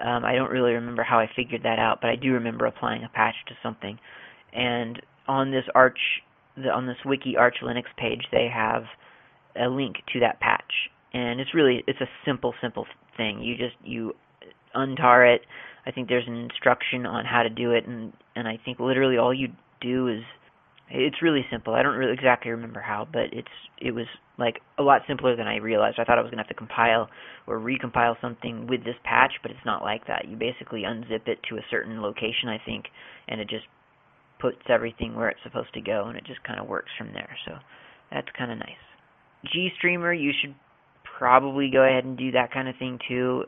Um, 0.03 0.24
I 0.24 0.36
don't 0.36 0.51
really 0.51 0.74
remember 0.74 1.03
how 1.03 1.19
I 1.19 1.29
figured 1.36 1.63
that 1.63 1.79
out, 1.79 2.00
but 2.01 2.09
I 2.09 2.15
do 2.15 2.33
remember 2.33 2.65
applying 2.65 3.03
a 3.03 3.09
patch 3.09 3.36
to 3.47 3.55
something. 3.63 3.97
And 4.53 5.01
on 5.27 5.51
this 5.51 5.63
Arch, 5.74 6.00
the, 6.55 6.69
on 6.69 6.88
this 6.88 6.97
Wiki 7.05 7.36
Arch 7.38 7.57
Linux 7.63 7.86
page, 7.97 8.24
they 8.31 8.47
have 8.53 8.83
a 9.59 9.67
link 9.67 9.95
to 10.13 10.19
that 10.19 10.39
patch, 10.39 10.71
and 11.13 11.39
it's 11.39 11.53
really 11.53 11.83
it's 11.88 12.01
a 12.01 12.09
simple, 12.25 12.53
simple 12.62 12.86
thing. 13.15 13.41
You 13.41 13.57
just 13.57 13.75
you 13.83 14.13
untar 14.75 15.36
it. 15.36 15.41
I 15.86 15.91
think 15.91 16.09
there's 16.09 16.27
an 16.27 16.36
instruction 16.36 17.05
on 17.05 17.25
how 17.25 17.43
to 17.43 17.50
do 17.50 17.71
it, 17.71 17.88
and 17.88 18.13
and 18.36 18.47
I 18.47 18.59
think 18.63 18.79
literally 18.79 19.17
all 19.17 19.33
you 19.33 19.50
do 19.81 20.07
is 20.07 20.21
it's 20.89 21.22
really 21.22 21.46
simple. 21.51 21.74
I 21.74 21.84
don't 21.84 21.96
really 21.96 22.13
exactly 22.13 22.51
remember 22.51 22.79
how, 22.79 23.08
but 23.12 23.34
it's 23.34 23.48
it 23.79 23.91
was 23.91 24.06
like 24.38 24.62
a 24.77 24.84
lot 24.84 25.01
simpler 25.08 25.36
than 25.36 25.48
I 25.48 25.58
realized. 25.58 26.00
I 26.00 26.03
thought 26.03 26.17
I 26.17 26.22
was 26.22 26.29
going 26.29 26.38
to 26.38 26.44
have 26.44 26.50
to 26.50 26.53
compile 26.53 27.10
or 27.46 27.60
recompile 27.60 28.15
something 28.22 28.67
with 28.67 28.84
this 28.86 28.96
patch, 29.03 29.34
but 29.41 29.51
it's 29.51 29.65
not 29.65 29.84
like 29.84 30.08
that. 30.08 30.27
You 30.27 30.38
basically 30.38 30.84
unzip 30.84 31.27
it 31.27 31.39
to 31.50 31.58
a 31.58 31.65
certain 31.70 32.01
location, 32.01 32.50
I 32.50 32.60
think, 32.65 32.86
and 33.27 33.41
it 33.41 33.50
just 33.50 33.65
puts 34.39 34.58
everything 34.70 35.15
where 35.15 35.29
it's 35.29 35.39
supposed 35.44 35.74
to 35.74 35.82
go, 35.82 36.06
and 36.08 36.17
it 36.17 36.24
just 36.25 36.44
kind 36.44 36.60
of 36.60 36.67
works 36.67 36.91
from 36.98 37.12
there. 37.13 37.36
So 37.46 37.56
that's 38.12 38.27
kind 38.38 38.51
of 38.51 38.60
nice. 38.60 38.70
GStreamer, 39.46 40.20
you 40.20 40.32
should 40.41 40.56
probably 41.17 41.70
go 41.72 41.84
ahead 41.84 42.06
and 42.06 42.17
do 42.17 42.32
that 42.32 42.51
kind 42.53 42.67
of 42.67 42.75
thing 42.77 43.00
too. 43.08 43.44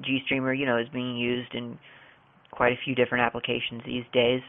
GStreamer, 0.00 0.58
you 0.58 0.66
know, 0.66 0.78
is 0.78 0.88
being 0.92 1.16
used 1.16 1.54
in 1.54 1.78
quite 2.50 2.72
a 2.72 2.80
few 2.84 2.94
different 2.94 3.24
applications 3.24 3.82
these 3.86 4.04
days. 4.12 4.40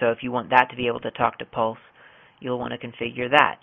So 0.00 0.10
if 0.10 0.18
you 0.22 0.30
want 0.30 0.50
that 0.50 0.68
to 0.70 0.76
be 0.76 0.86
able 0.86 1.00
to 1.00 1.10
talk 1.10 1.38
to 1.38 1.44
Pulse, 1.44 1.78
you'll 2.40 2.58
want 2.58 2.72
to 2.78 2.86
configure 2.86 3.30
that. 3.30 3.58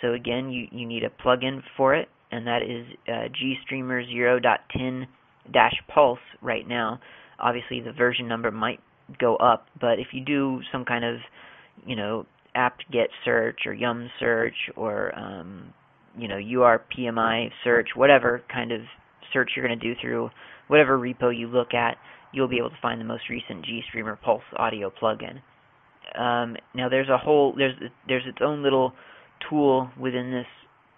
So 0.00 0.12
again, 0.12 0.50
you, 0.50 0.66
you 0.70 0.86
need 0.86 1.04
a 1.04 1.10
plugin 1.10 1.62
for 1.76 1.94
it, 1.94 2.08
and 2.30 2.46
that 2.46 2.62
is 2.62 2.86
uh, 3.08 3.28
GStreamer 3.72 4.04
0.10-Pulse 5.52 6.18
right 6.42 6.68
now. 6.68 7.00
Obviously, 7.38 7.80
the 7.80 7.92
version 7.92 8.28
number 8.28 8.50
might 8.50 8.80
go 9.18 9.36
up, 9.36 9.68
but 9.80 9.98
if 9.98 10.08
you 10.12 10.24
do 10.24 10.60
some 10.72 10.84
kind 10.84 11.04
of, 11.04 11.16
you 11.86 11.96
know, 11.96 12.26
apt-get 12.54 13.08
search 13.24 13.60
or 13.66 13.72
yum 13.72 14.10
search 14.18 14.54
or, 14.76 15.16
um, 15.18 15.72
you 16.18 16.28
know, 16.28 16.36
urpmi 16.36 17.50
search, 17.62 17.88
whatever 17.94 18.42
kind 18.52 18.72
of 18.72 18.80
search 19.32 19.50
you're 19.54 19.66
going 19.66 19.78
to 19.78 19.94
do 19.94 19.98
through 20.00 20.30
whatever 20.68 20.98
repo 20.98 21.36
you 21.36 21.46
look 21.46 21.74
at, 21.74 21.96
you'll 22.32 22.48
be 22.48 22.58
able 22.58 22.70
to 22.70 22.76
find 22.82 23.00
the 23.00 23.04
most 23.04 23.28
recent 23.30 23.64
GStreamer 23.64 24.20
Pulse 24.20 24.42
audio 24.56 24.90
plugin. 24.90 25.40
Um, 26.14 26.56
now 26.74 26.88
there's 26.88 27.08
a 27.08 27.18
whole 27.18 27.54
there's 27.56 27.74
there's 28.08 28.26
its 28.26 28.38
own 28.40 28.62
little 28.62 28.92
tool 29.48 29.90
within 29.98 30.30
this 30.30 30.46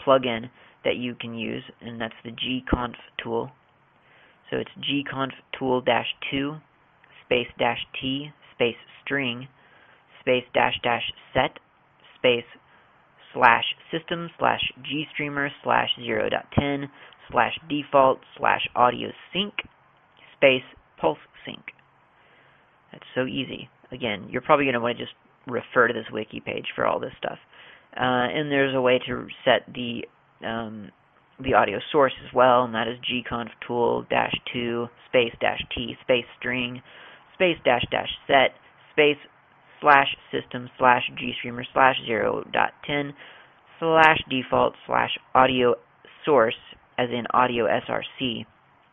plugin 0.07 0.51
that 0.85 0.97
you 0.97 1.14
can 1.14 1.35
use, 1.35 1.64
and 1.81 2.01
that's 2.01 2.14
the 2.25 2.31
gconf 2.31 2.94
tool. 3.23 3.51
So 4.51 4.57
it's 4.57 4.71
gconf 4.79 5.33
tool 5.59 5.81
dash 5.81 6.07
two 6.31 6.57
space 7.25 7.49
dash 7.59 7.87
t 8.01 8.31
space 8.55 8.77
string 9.05 9.49
space 10.21 10.44
dash 10.55 10.79
dash 10.83 11.12
set 11.35 11.59
space 12.16 12.44
slash 13.33 13.64
system 13.90 14.31
slash 14.38 14.61
gstreamer 14.81 15.49
slash 15.62 15.90
0.10 16.01 16.88
slash 17.31 17.59
default 17.68 18.21
slash 18.37 18.68
audio 18.75 19.11
sink 19.33 19.55
space 20.37 20.62
pulse 21.01 21.18
sink. 21.44 21.73
That's 22.92 23.05
so 23.14 23.27
easy. 23.27 23.68
Again, 23.90 24.29
you're 24.31 24.42
probably 24.42 24.64
going 24.66 24.74
to 24.74 24.81
want 24.81 24.98
to 24.98 25.05
just 25.05 25.14
refer 25.46 25.88
to 25.88 25.94
this 25.94 26.07
wiki 26.12 26.40
page 26.40 26.66
for 26.74 26.87
all 26.87 27.01
this 27.01 27.12
stuff. 27.18 27.38
Uh, 27.96 28.29
and 28.31 28.51
there's 28.51 28.74
a 28.74 28.81
way 28.81 29.01
to 29.07 29.27
set 29.44 29.62
the 29.72 30.05
um, 30.46 30.90
the 31.40 31.55
audio 31.55 31.79
source 31.92 32.12
as 32.27 32.35
well, 32.35 32.64
and 32.64 32.74
that 32.74 32.88
is 32.88 32.98
gconf 32.98 33.48
tool 33.66 34.05
dash 34.11 34.35
two 34.53 34.88
space 35.09 35.33
dash 35.40 35.61
t 35.74 35.96
space 36.03 36.27
string 36.38 36.83
space 37.35 37.57
dash 37.64 37.85
dash 37.90 38.11
set 38.27 38.53
space 38.92 39.16
slash 39.81 40.09
system 40.33 40.68
slash 40.79 41.03
gstreamer 41.12 41.62
slash 41.72 41.96
zero 42.07 42.44
dot 42.53 42.72
ten 42.87 43.14
slash 43.79 44.18
default 44.29 44.74
slash 44.87 45.11
audio 45.35 45.74
source 46.24 46.57
as 46.98 47.09
in 47.11 47.24
audio 47.33 47.66
src 47.66 48.44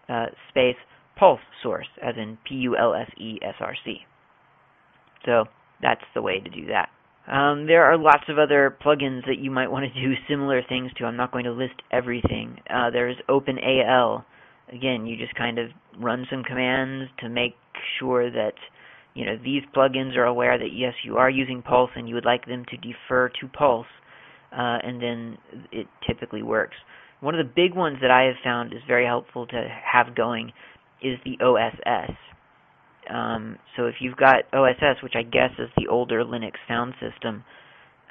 uh, 0.08 0.28
space 0.50 0.78
pulse 1.18 1.40
source 1.64 1.88
as 2.02 2.16
in 2.18 2.38
p 2.48 2.56
u 2.56 2.78
l 2.78 2.94
s 2.94 3.10
e 3.18 3.40
s 3.42 3.56
r 3.60 3.76
c. 3.84 4.06
So 5.26 5.46
that's 5.82 6.04
the 6.14 6.22
way 6.22 6.40
to 6.40 6.50
do 6.50 6.68
that. 6.68 6.90
Um, 7.28 7.66
there 7.66 7.86
are 7.86 7.98
lots 7.98 8.26
of 8.30 8.38
other 8.38 8.78
plugins 8.86 9.26
that 9.26 9.40
you 9.40 9.50
might 9.50 9.72
want 9.72 9.92
to 9.92 10.02
do 10.02 10.14
similar 10.30 10.62
things 10.68 10.92
to. 10.98 11.06
I'm 11.06 11.18
not 11.18 11.32
going 11.32 11.46
to 11.46 11.52
list 11.52 11.82
everything. 11.92 12.60
Uh, 12.70 12.92
there's 12.92 13.18
OpenAL. 13.28 14.24
Again, 14.72 15.06
you 15.08 15.18
just 15.18 15.36
kind 15.36 15.58
of 15.58 15.70
run 16.00 16.26
some 16.30 16.44
commands 16.44 17.10
to 17.20 17.30
make 17.30 17.56
sure 18.00 18.30
that 18.30 18.54
you 19.16 19.26
know 19.26 19.38
these 19.44 19.64
plugins 19.76 20.16
are 20.18 20.26
aware 20.26 20.58
that 20.58 20.74
yes, 20.74 20.94
you 21.04 21.18
are 21.18 21.30
using 21.30 21.62
Pulse 21.62 21.92
and 21.96 22.08
you 22.08 22.16
would 22.16 22.26
like 22.26 22.46
them 22.46 22.64
to 22.70 22.78
defer 22.78 23.30
to 23.42 23.48
Pulse, 23.48 23.88
uh, 24.52 24.78
and 24.84 25.02
then 25.02 25.38
it 25.72 25.88
typically 26.08 26.44
works. 26.44 26.76
One 27.22 27.34
of 27.34 27.46
the 27.46 27.52
big 27.56 27.76
ones 27.76 27.98
that 28.02 28.12
I 28.12 28.24
have 28.24 28.36
found 28.44 28.74
is 28.74 28.82
very 28.88 29.06
helpful 29.06 29.48
to 29.48 29.68
have 29.92 30.16
going 30.16 30.52
is 31.02 31.18
the 31.24 31.38
OSS. 31.44 32.16
Um, 33.10 33.58
so 33.76 33.86
if 33.86 33.96
you've 34.00 34.18
got 34.18 34.44
OSS, 34.54 35.02
which 35.04 35.16
I 35.16 35.24
guess 35.24 35.52
is 35.60 35.70
the 35.78 35.88
older 35.88 36.24
Linux 36.24 36.54
sound 36.68 36.94
system, 37.00 37.44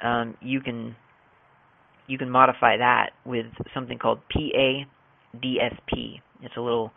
um, 0.03 0.35
you 0.41 0.61
can 0.61 0.95
you 2.07 2.17
can 2.17 2.29
modify 2.29 2.77
that 2.77 3.11
with 3.25 3.47
something 3.73 3.97
called 3.97 4.19
PADSP. 4.35 6.21
It's 6.41 6.57
a 6.57 6.61
little 6.61 6.91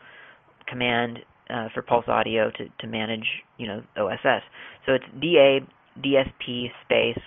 command 0.67 1.21
uh, 1.49 1.69
for 1.73 1.83
Pulse 1.83 2.05
Audio 2.09 2.51
to, 2.51 2.69
to 2.81 2.87
manage, 2.87 3.27
you 3.57 3.67
know, 3.67 3.83
OSS. 3.97 4.43
So 4.85 4.93
it's 4.93 5.05
DA 5.21 5.61
DSP 5.99 6.67
space 6.85 7.23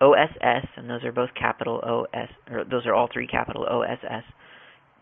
OSS, 0.00 0.66
and 0.76 0.88
those 0.88 1.02
are 1.04 1.12
both 1.12 1.30
capital 1.38 1.80
OS, 1.82 2.28
or 2.50 2.64
those 2.64 2.86
are 2.86 2.94
all 2.94 3.08
three 3.12 3.26
capital 3.26 3.64
OSS 3.64 4.24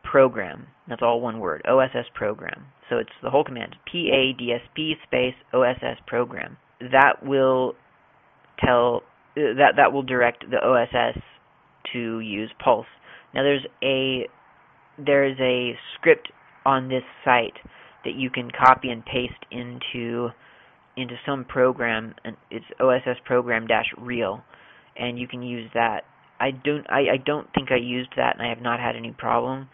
program. 0.05 0.67
That's 0.89 1.03
all 1.03 1.21
one 1.21 1.41
word. 1.41 1.63
OSS 1.69 2.07
program. 2.15 2.67
So 2.89 2.99
it's 2.99 3.11
the 3.23 3.31
whole 3.31 3.45
command. 3.45 3.77
PADSP 3.93 4.93
space 5.07 5.35
OSS 5.53 5.99
program. 6.07 6.57
That 6.81 7.25
will 7.25 7.75
tell 8.65 9.03
that 9.35 9.73
that 9.77 9.93
will 9.93 10.03
direct 10.03 10.45
the 10.51 10.59
OSS 10.59 11.21
to 11.93 12.21
use 12.21 12.51
Pulse. 12.63 12.87
Now 13.35 13.43
there's 13.43 13.67
a 13.83 14.29
there 14.99 15.25
is 15.25 15.37
a 15.41 15.77
script 15.95 16.31
on 16.65 16.89
this 16.89 17.03
site 17.25 17.57
that 18.05 18.15
you 18.15 18.31
can 18.31 18.51
copy 18.51 18.91
and 18.91 19.05
paste 19.05 19.45
into 19.51 20.29
into 20.97 21.15
some 21.27 21.45
program 21.45 22.15
and 22.25 22.37
it's 22.51 22.65
OSS 22.81 23.19
program 23.25 23.67
dash 23.67 23.87
real 23.99 24.43
and 24.97 25.19
you 25.19 25.29
can 25.29 25.43
use 25.43 25.71
that. 25.75 26.05
I 26.41 26.51
don't 26.51 26.87
I, 26.89 27.01
I 27.01 27.17
don't 27.25 27.49
think 27.55 27.71
I 27.71 27.77
used 27.77 28.11
that 28.17 28.37
and 28.39 28.47
I 28.47 28.49
have 28.49 28.63
not 28.63 28.81
had 28.81 28.97
any 28.97 29.13
problem. 29.13 29.69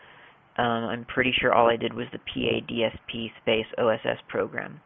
Um, 0.58 0.84
I'm 0.84 1.04
pretty 1.06 1.32
sure 1.40 1.52
all 1.54 1.70
I 1.70 1.76
did 1.76 1.94
was 1.94 2.06
the 2.12 2.18
PADSP 2.18 3.30
space 3.40 3.66
OSS 3.78 4.18
program. 4.28 4.80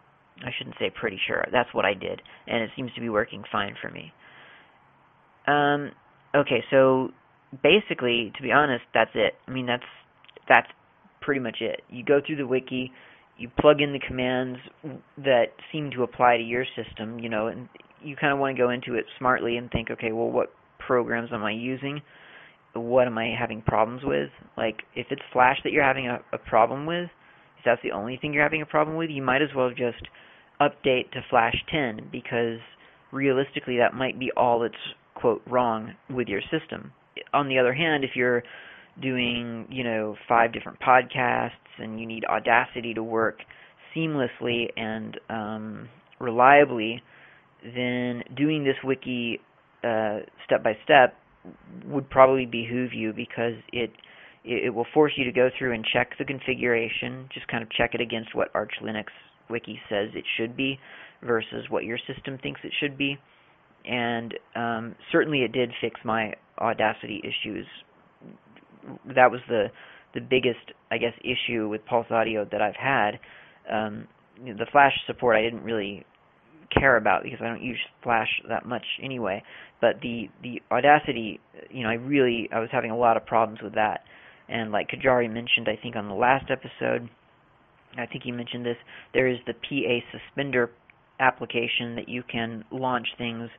I 0.45 0.51
shouldn't 0.57 0.77
say 0.79 0.91
pretty 0.91 1.19
sure. 1.27 1.45
That's 1.51 1.73
what 1.73 1.85
I 1.85 1.95
did, 1.95 2.21
and 2.47 2.63
it 2.63 2.71
seems 2.77 2.93
to 2.95 3.01
be 3.01 3.09
working 3.09 3.43
fine 3.51 3.75
for 3.81 3.91
me. 3.91 4.13
Um, 5.47 5.93
okay, 6.35 6.63
so 6.71 7.11
basically, 7.63 8.33
to 8.37 8.43
be 8.43 8.53
honest, 8.53 8.85
that's 8.93 9.11
it. 9.15 9.35
I 9.49 9.51
mean, 9.51 9.67
that's 9.67 9.85
that's 10.49 10.69
pretty 11.21 11.41
much 11.41 11.57
it. 11.61 11.83
You 11.89 12.05
go 12.05 12.21
through 12.25 12.37
the 12.37 12.47
wiki, 12.47 12.93
you 13.39 13.51
plug 13.59 13.81
in 13.81 13.93
the 13.93 14.01
commands 14.07 14.59
that 15.19 15.47
seem 15.73 15.91
to 15.93 16.03
apply 16.03 16.37
to 16.37 16.43
your 16.43 16.65
system, 16.77 17.19
you 17.19 17.29
know, 17.29 17.49
and 17.49 17.69
you 18.03 18.17
kind 18.17 18.33
of 18.33 18.39
want 18.39 18.57
to 18.57 18.63
go 18.63 18.71
into 18.71 18.95
it 18.95 19.05
smartly 19.19 19.57
and 19.57 19.71
think, 19.71 19.91
okay, 19.91 20.13
well, 20.13 20.31
what 20.31 20.53
programs 20.79 21.31
am 21.33 21.43
I 21.43 21.53
using? 21.53 22.01
What 22.81 23.07
am 23.07 23.19
I 23.19 23.35
having 23.39 23.63
problems 23.63 24.03
with? 24.05 24.31
Like, 24.57 24.83
if 24.95 25.07
it's 25.11 25.23
Flash 25.33 25.59
that 25.65 25.73
you're 25.73 25.85
having 25.85 26.09
a, 26.09 26.21
a 26.33 26.39
problem 26.39 26.87
with, 26.87 27.05
if 27.59 27.65
that's 27.65 27.83
the 27.83 27.93
only 27.93 28.17
thing 28.17 28.33
you're 28.33 28.43
having 28.43 28.63
a 28.63 28.67
problem 28.67 28.97
with, 28.97 29.11
you 29.11 29.23
might 29.23 29.43
as 29.43 29.49
well 29.55 29.71
just 29.71 30.03
update 30.61 31.11
to 31.13 31.25
Flash 31.31 31.57
10 31.71 32.09
because 32.11 32.59
realistically 33.13 33.79
that 33.79 33.95
might 33.95 34.19
be 34.19 34.31
all 34.37 34.61
that's, 34.61 34.75
quote, 35.15 35.43
wrong 35.47 35.95
with 36.11 36.29
your 36.29 36.41
system. 36.51 36.93
On 37.33 37.49
the 37.49 37.59
other 37.59 37.73
hand, 37.73 38.05
if 38.05 38.11
you're 38.15 38.43
doing, 39.01 39.67
you 39.71 39.85
know, 39.85 40.17
five 40.29 40.53
different 40.53 40.79
podcasts 40.81 41.51
and 41.79 42.01
you 42.01 42.07
need 42.07 42.25
Audacity 42.25 42.95
to 42.95 43.03
work 43.03 43.39
seamlessly 43.95 44.67
and 44.77 45.19
um, 45.29 45.89
reliably, 46.21 47.03
then 47.63 48.23
doing 48.37 48.65
this 48.65 48.77
wiki 48.85 49.41
uh, 49.85 50.21
step 50.45 50.63
by 50.63 50.77
step 50.85 51.15
would 51.87 52.09
probably 52.11 52.47
behoove 52.47 52.93
you 52.93 53.13
because 53.13 53.55
it 53.73 53.91
it, 54.45 54.73
will 54.73 54.87
force 54.95 55.13
you 55.17 55.25
to 55.25 55.33
go 55.33 55.51
through 55.59 55.75
and 55.75 55.85
check 55.93 56.13
the 56.19 56.25
configuration, 56.25 57.29
just 57.35 57.49
kind 57.49 57.63
of 57.63 57.71
check 57.71 57.95
it 57.95 58.01
against 58.01 58.35
what 58.35 58.49
Arch 58.55 58.75
Linux 58.83 59.07
Wiki 59.51 59.81
says 59.89 60.11
it 60.15 60.25
should 60.37 60.57
be 60.57 60.79
versus 61.25 61.67
what 61.69 61.85
your 61.85 61.99
system 62.07 62.39
thinks 62.43 62.61
it 62.63 62.73
should 62.81 62.97
be. 62.97 63.19
And 63.85 64.35
um, 64.55 64.95
certainly 65.11 65.41
it 65.41 65.53
did 65.53 65.71
fix 65.81 66.01
my 66.05 66.35
Audacity 66.59 67.21
issues. 67.23 67.67
That 69.15 69.31
was 69.31 69.41
the 69.49 69.67
the 70.15 70.21
biggest, 70.23 70.73
I 70.91 70.97
guess, 70.97 71.13
issue 71.21 71.69
with 71.69 71.85
Pulse 71.85 72.07
Audio 72.11 72.47
that 72.51 72.63
I've 72.63 72.77
had. 72.77 73.19
Um, 73.71 74.09
the 74.43 74.65
Flash 74.73 74.95
support 75.07 75.37
I 75.37 75.43
didn't 75.43 75.63
really 75.63 76.07
care 76.71 76.97
about 76.97 77.23
because 77.23 77.39
I 77.41 77.49
don't 77.49 77.63
use 77.63 77.79
Flash 78.03 78.29
that 78.49 78.67
much 78.67 78.85
anyway. 79.03 79.43
But 79.81 80.01
the 80.03 80.29
the 80.43 80.63
Audacity, 80.71 81.41
you 81.71 81.83
know, 81.83 81.91
I 81.91 81.95
really 81.95 82.49
I 82.53 82.61
was 82.61 82.69
having 82.73 82.91
a 82.91 82.97
lot 82.97 83.17
of 83.17 83.27
problems 83.27 83.61
with 83.63 83.75
that. 83.75 84.01
And 84.49 84.73
like 84.73 84.89
Kajari 84.89 85.31
mentioned, 85.33 85.69
I 85.69 85.79
think 85.81 85.97
on 85.97 86.09
the 86.09 86.15
last 86.15 86.51
episode, 86.51 87.09
I 87.99 88.07
think 88.07 88.25
he 88.25 88.31
mentioned 88.31 88.65
this. 88.65 88.77
There 89.13 89.29
is 89.29 89.39
the 89.47 89.55
PA 89.55 90.19
suspender 90.19 90.71
application 91.19 91.97
that 91.97 92.09
you 92.09 92.23
can 92.23 92.65
launch 92.71 93.07
things 93.19 93.51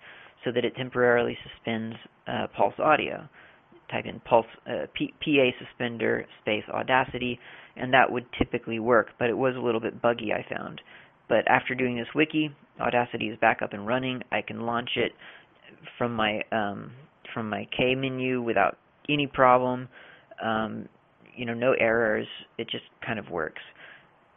so 0.46 0.52
that 0.52 0.63
it 0.63 0.76
temporarily 0.76 1.38
suspends 1.43 1.96
uh, 2.28 2.48
Pulse 2.56 2.80
Audio. 2.80 3.28
Type 3.91 4.06
in 4.06 4.20
Pulse 4.20 4.46
uh, 4.67 4.86
P- 4.93 5.13
PA 5.24 5.65
suspender 5.65 6.26
space 6.41 6.63
Audacity, 6.70 7.39
and 7.78 7.93
that 7.93 8.12
would 8.12 8.26
typically 8.38 8.80
work. 8.80 9.08
But 9.17 9.30
it 9.30 9.38
was 9.38 9.56
a 9.56 9.60
little 9.60 9.80
bit 9.80 10.02
buggy, 10.02 10.34
I 10.34 10.46
found. 10.54 10.82
But 11.29 11.47
after 11.47 11.75
doing 11.75 11.95
this 11.95 12.07
wiki, 12.15 12.49
Audacity 12.79 13.27
is 13.27 13.39
back 13.39 13.61
up 13.61 13.73
and 13.73 13.87
running. 13.87 14.21
I 14.31 14.41
can 14.41 14.61
launch 14.61 14.91
it 14.95 15.11
from 15.97 16.15
my 16.15 16.41
um, 16.51 16.91
from 17.33 17.49
my 17.49 17.67
K 17.75 17.95
menu 17.95 18.41
without 18.41 18.77
any 19.09 19.27
problem. 19.27 19.87
Um, 20.43 20.87
you 21.35 21.45
know, 21.45 21.53
no 21.53 21.73
errors. 21.79 22.27
It 22.57 22.69
just 22.69 22.83
kind 23.05 23.19
of 23.19 23.29
works. 23.29 23.61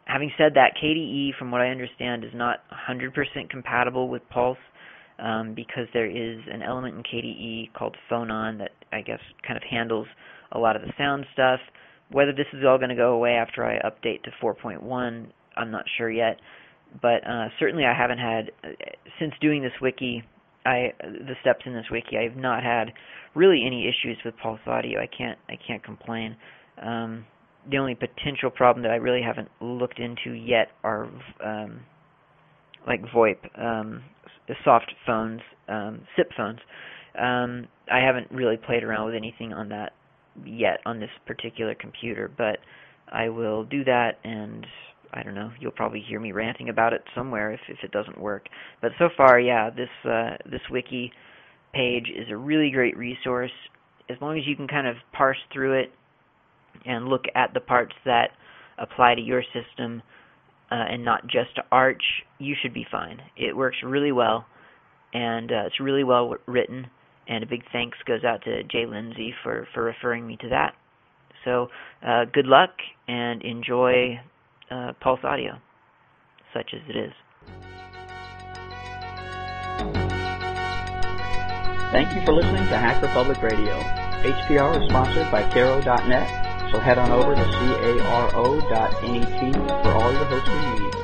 Having 0.07 0.33
said 0.37 0.53
that, 0.55 0.72
KDE, 0.83 1.37
from 1.38 1.50
what 1.50 1.61
I 1.61 1.68
understand, 1.68 2.24
is 2.24 2.33
not 2.35 2.61
100% 2.88 3.12
compatible 3.48 4.09
with 4.09 4.22
Pulse 4.29 4.59
um, 5.20 5.55
because 5.55 5.87
there 5.92 6.07
is 6.07 6.40
an 6.53 6.62
element 6.62 6.96
in 6.96 7.03
KDE 7.03 7.72
called 7.74 7.96
Phonon 8.11 8.59
that 8.59 8.72
I 8.92 9.03
guess 9.03 9.20
kind 9.46 9.57
of 9.57 9.62
handles 9.62 10.07
a 10.53 10.59
lot 10.59 10.76
of 10.76 10.83
the 10.83 10.92
sound 10.98 11.26
stuff. 11.33 11.61
Whether 12.11 12.33
this 12.33 12.46
is 12.53 12.64
all 12.66 12.76
going 12.76 12.90
to 12.90 12.96
go 12.96 13.12
away 13.12 13.33
after 13.35 13.64
I 13.64 13.79
update 13.79 14.22
to 14.24 14.31
4.1, 14.42 15.26
I'm 15.57 15.70
not 15.70 15.85
sure 15.96 16.11
yet. 16.11 16.40
But 17.00 17.26
uh, 17.26 17.48
certainly, 17.59 17.85
I 17.85 17.94
haven't 17.94 18.18
had 18.18 18.50
uh, 18.64 18.68
since 19.18 19.33
doing 19.40 19.62
this 19.62 19.72
wiki. 19.81 20.22
I 20.66 20.92
the 21.00 21.35
steps 21.40 21.62
in 21.66 21.72
this 21.72 21.87
wiki. 21.90 22.18
I 22.18 22.22
have 22.24 22.37
not 22.37 22.62
had 22.62 22.92
really 23.35 23.64
any 23.66 23.88
issues 23.88 24.18
with 24.24 24.35
Pulse 24.42 24.61
Audio. 24.66 25.00
I 25.00 25.07
can't 25.07 25.38
I 25.48 25.55
can't 25.66 25.83
complain. 25.83 26.37
Um, 26.83 27.24
the 27.70 27.79
only 27.79 27.94
potential 27.94 28.50
problem 28.50 28.83
that 28.83 28.90
I 28.92 28.96
really 28.96 29.22
haven't 29.22 29.48
looked 29.61 29.98
into 29.98 30.33
yet 30.33 30.68
are 30.83 31.09
um, 31.44 31.81
like 32.87 33.03
VoIP, 33.14 33.37
um, 33.62 34.03
soft 34.64 34.92
phones, 35.07 35.40
um, 35.68 36.00
SIP 36.16 36.31
phones. 36.37 36.59
Um, 37.18 37.68
I 37.92 37.98
haven't 37.98 38.31
really 38.31 38.57
played 38.57 38.83
around 38.83 39.07
with 39.07 39.14
anything 39.14 39.53
on 39.53 39.68
that 39.70 39.92
yet 40.44 40.81
on 40.87 41.00
this 41.00 41.11
particular 41.26 41.74
computer, 41.74 42.31
but 42.37 42.59
I 43.12 43.29
will 43.29 43.64
do 43.64 43.85
that 43.85 44.18
and 44.24 44.66
I 45.12 45.23
don't 45.23 45.35
know, 45.35 45.51
you'll 45.59 45.73
probably 45.73 46.05
hear 46.07 46.20
me 46.20 46.33
ranting 46.33 46.68
about 46.68 46.92
it 46.92 47.03
somewhere 47.14 47.53
if 47.53 47.61
if 47.68 47.79
it 47.83 47.90
doesn't 47.90 48.20
work. 48.20 48.46
But 48.81 48.92
so 48.99 49.09
far, 49.16 49.40
yeah, 49.40 49.70
this 49.70 49.88
uh, 50.05 50.37
this 50.51 50.61
wiki 50.70 51.12
page 51.73 52.09
is 52.09 52.27
a 52.31 52.37
really 52.37 52.70
great 52.70 52.96
resource. 52.96 53.51
As 54.09 54.16
long 54.20 54.38
as 54.38 54.46
you 54.46 54.57
can 54.57 54.68
kind 54.68 54.87
of 54.87 54.96
parse 55.12 55.38
through 55.53 55.81
it 55.81 55.92
and 56.85 57.07
look 57.09 57.25
at 57.35 57.55
the 57.55 57.61
parts 57.61 57.94
that 58.05 58.31
apply 58.79 59.14
to 59.14 59.20
your 59.20 59.42
system 59.42 60.03
uh, 60.70 60.75
and 60.75 61.05
not 61.05 61.23
just 61.23 61.55
to 61.57 61.62
Arch, 61.70 62.03
you 62.38 62.55
should 62.61 62.75
be 62.75 62.87
fine. 62.90 63.20
It 63.37 63.57
works 63.57 63.77
really 63.85 64.12
well, 64.12 64.46
and 65.12 65.51
uh, 65.51 65.66
it's 65.66 65.81
really 65.81 66.05
well 66.05 66.37
written. 66.46 66.87
And 67.29 67.44
a 67.44 67.46
big 67.46 67.62
thanks 67.73 67.99
goes 68.07 68.25
out 68.25 68.42
to 68.44 68.62
Jay 68.64 68.87
Lindsay 68.87 69.33
for, 69.42 69.68
for 69.75 69.85
referring 69.85 70.27
me 70.27 70.37
to 70.40 70.49
that. 70.49 70.75
So, 71.44 71.68
uh, 72.07 72.25
good 72.33 72.46
luck 72.46 72.70
and 73.09 73.42
enjoy 73.42 74.20
uh, 74.71 74.93
Pulse 75.01 75.21
Audio, 75.25 75.59
such 76.55 76.75
as 76.75 76.81
it 76.89 76.97
is. 76.97 77.13
Thank 81.93 82.15
you 82.15 82.25
for 82.25 82.33
listening 82.33 82.67
to 82.69 82.77
Hacker 82.77 83.09
Public 83.09 83.43
Radio. 83.43 83.75
HPR 84.23 84.83
is 84.83 84.89
sponsored 84.89 85.31
by 85.33 85.49
Caro.net 85.51 86.51
so 86.71 86.79
head 86.79 86.99
on 86.99 87.11
over 87.11 87.35
to 87.35 87.45
caro.net 87.45 88.93
for 89.83 89.91
all 89.91 90.13
your 90.13 90.25
hosting 90.25 90.85
needs. 90.85 91.00